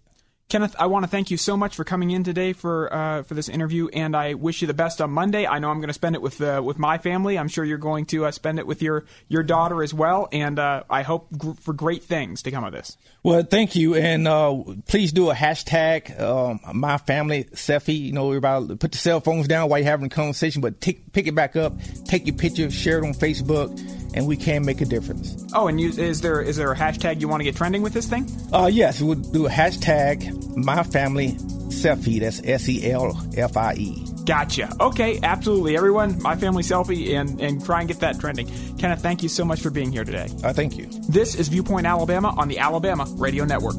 Kenneth, 0.49 0.75
I 0.79 0.87
want 0.87 1.03
to 1.03 1.07
thank 1.07 1.29
you 1.29 1.37
so 1.37 1.55
much 1.55 1.75
for 1.75 1.83
coming 1.83 2.09
in 2.09 2.23
today 2.23 2.53
for 2.53 2.91
uh, 2.91 3.21
for 3.21 3.35
this 3.35 3.49
interview, 3.49 3.87
and 3.89 4.15
I 4.15 4.33
wish 4.33 4.61
you 4.61 4.67
the 4.67 4.73
best 4.73 4.99
on 4.99 5.11
Monday. 5.11 5.45
I 5.45 5.59
know 5.59 5.69
I'm 5.69 5.77
going 5.77 5.89
to 5.89 5.93
spend 5.93 6.15
it 6.15 6.23
with 6.23 6.41
uh, 6.41 6.59
with 6.65 6.79
my 6.79 6.97
family. 6.97 7.37
I'm 7.37 7.49
sure 7.49 7.63
you're 7.63 7.77
going 7.77 8.07
to 8.07 8.25
uh, 8.25 8.31
spend 8.31 8.57
it 8.57 8.65
with 8.65 8.81
your 8.81 9.05
your 9.27 9.43
daughter 9.43 9.83
as 9.83 9.93
well, 9.93 10.27
and 10.31 10.57
uh, 10.57 10.85
I 10.89 11.03
hope 11.03 11.27
gr- 11.37 11.51
for 11.51 11.71
great 11.73 12.01
things 12.01 12.41
to 12.41 12.51
come 12.51 12.63
of 12.63 12.71
this. 12.71 12.97
Well, 13.21 13.43
thank 13.43 13.75
you, 13.75 13.93
and 13.93 14.27
uh, 14.27 14.63
please 14.87 15.11
do 15.11 15.29
a 15.29 15.35
hashtag 15.35 16.19
um, 16.19 16.61
my 16.73 16.97
family 16.97 17.43
selfie. 17.43 17.99
You 17.99 18.13
know, 18.13 18.29
everybody 18.29 18.75
put 18.75 18.91
the 18.91 18.97
cell 18.97 19.19
phones 19.19 19.47
down 19.47 19.69
while 19.69 19.77
you're 19.77 19.85
having 19.85 20.07
a 20.07 20.09
conversation, 20.09 20.63
but 20.63 20.79
pick 20.79 21.27
it 21.27 21.35
back 21.35 21.57
up, 21.57 21.73
take 22.05 22.25
your 22.25 22.35
picture, 22.35 22.71
share 22.71 22.97
it 22.97 23.05
on 23.05 23.13
Facebook, 23.13 23.69
and 24.13 24.27
we 24.27 24.37
can 24.37 24.65
make 24.65 24.81
a 24.81 24.85
difference. 24.85 25.45
Oh, 25.53 25.67
and 25.67 25.79
you, 25.79 25.89
is 25.89 26.21
there 26.21 26.41
is 26.41 26.57
there 26.57 26.71
a 26.71 26.75
hashtag 26.75 27.21
you 27.21 27.27
want 27.27 27.41
to 27.41 27.43
get 27.43 27.55
trending 27.55 27.81
with 27.81 27.93
this 27.93 28.07
thing? 28.07 28.29
Uh, 28.51 28.69
yes, 28.71 29.01
we'll 29.01 29.15
do 29.15 29.45
a 29.45 29.49
hashtag 29.49 30.55
my 30.55 30.83
family 30.83 31.33
selfie. 31.69 32.19
That's 32.19 32.41
S 32.43 32.67
E 32.69 32.91
L 32.91 33.19
F 33.37 33.57
I 33.57 33.73
E. 33.75 34.05
Gotcha. 34.25 34.71
Okay, 34.79 35.19
absolutely. 35.23 35.75
Everyone, 35.75 36.21
my 36.21 36.35
family 36.35 36.61
selfie 36.61 37.15
and, 37.15 37.41
and 37.41 37.65
try 37.65 37.79
and 37.79 37.87
get 37.87 38.01
that 38.01 38.19
trending. 38.19 38.47
Kenneth, 38.77 39.01
thank 39.01 39.23
you 39.23 39.29
so 39.29 39.43
much 39.43 39.59
for 39.61 39.71
being 39.71 39.91
here 39.91 40.03
today. 40.03 40.27
Uh, 40.43 40.53
thank 40.53 40.77
you. 40.77 40.85
This 41.07 41.33
is 41.33 41.47
Viewpoint 41.47 41.87
Alabama 41.87 42.35
on 42.37 42.47
the 42.47 42.59
Alabama 42.59 43.05
Radio 43.17 43.43
Network. 43.45 43.77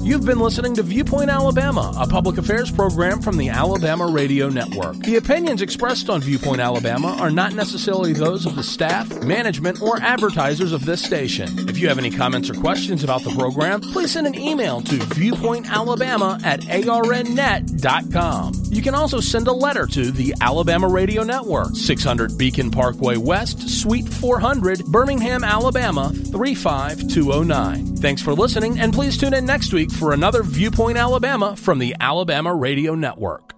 You've 0.00 0.24
been 0.24 0.38
listening 0.38 0.74
to 0.76 0.82
Viewpoint 0.82 1.28
Alabama, 1.28 1.92
a 1.98 2.06
public 2.06 2.38
affairs 2.38 2.70
program 2.70 3.20
from 3.20 3.36
the 3.36 3.50
Alabama 3.50 4.06
Radio 4.06 4.48
Network. 4.48 4.96
The 5.00 5.16
opinions 5.16 5.60
expressed 5.60 6.08
on 6.08 6.22
Viewpoint 6.22 6.60
Alabama 6.60 7.16
are 7.20 7.30
not 7.30 7.52
necessarily 7.52 8.14
those 8.14 8.46
of 8.46 8.56
the 8.56 8.62
staff, 8.62 9.22
management, 9.22 9.82
or 9.82 10.00
advertisers 10.00 10.72
of 10.72 10.86
this 10.86 11.04
station. 11.04 11.68
If 11.68 11.78
you 11.78 11.88
have 11.88 11.98
any 11.98 12.10
comments 12.10 12.48
or 12.48 12.54
questions 12.54 13.04
about 13.04 13.22
the 13.22 13.30
program, 13.32 13.80
please 13.80 14.12
send 14.12 14.26
an 14.26 14.34
email 14.34 14.80
to 14.82 14.94
viewpointalabama 14.96 16.42
at 16.42 16.60
arnnet.com. 16.62 18.52
You 18.70 18.82
can 18.82 18.94
also 18.94 19.20
send 19.20 19.48
a 19.48 19.52
letter 19.52 19.86
to 19.86 20.10
the 20.10 20.34
Alabama 20.40 20.88
Radio 20.88 21.22
Network, 21.22 21.74
600 21.74 22.38
Beacon 22.38 22.70
Parkway 22.70 23.16
West, 23.16 23.68
Suite 23.68 24.08
400, 24.08 24.84
Birmingham, 24.86 25.42
Alabama 25.42 26.10
35209. 26.12 27.96
Thanks 27.96 28.22
for 28.22 28.34
listening, 28.34 28.78
and 28.78 28.92
please 28.92 29.18
tune 29.18 29.34
in 29.34 29.44
next 29.44 29.72
week 29.72 29.90
for 29.90 30.12
another 30.12 30.42
Viewpoint 30.42 30.98
Alabama 30.98 31.56
from 31.56 31.78
the 31.78 31.96
Alabama 32.00 32.54
Radio 32.54 32.94
Network. 32.94 33.57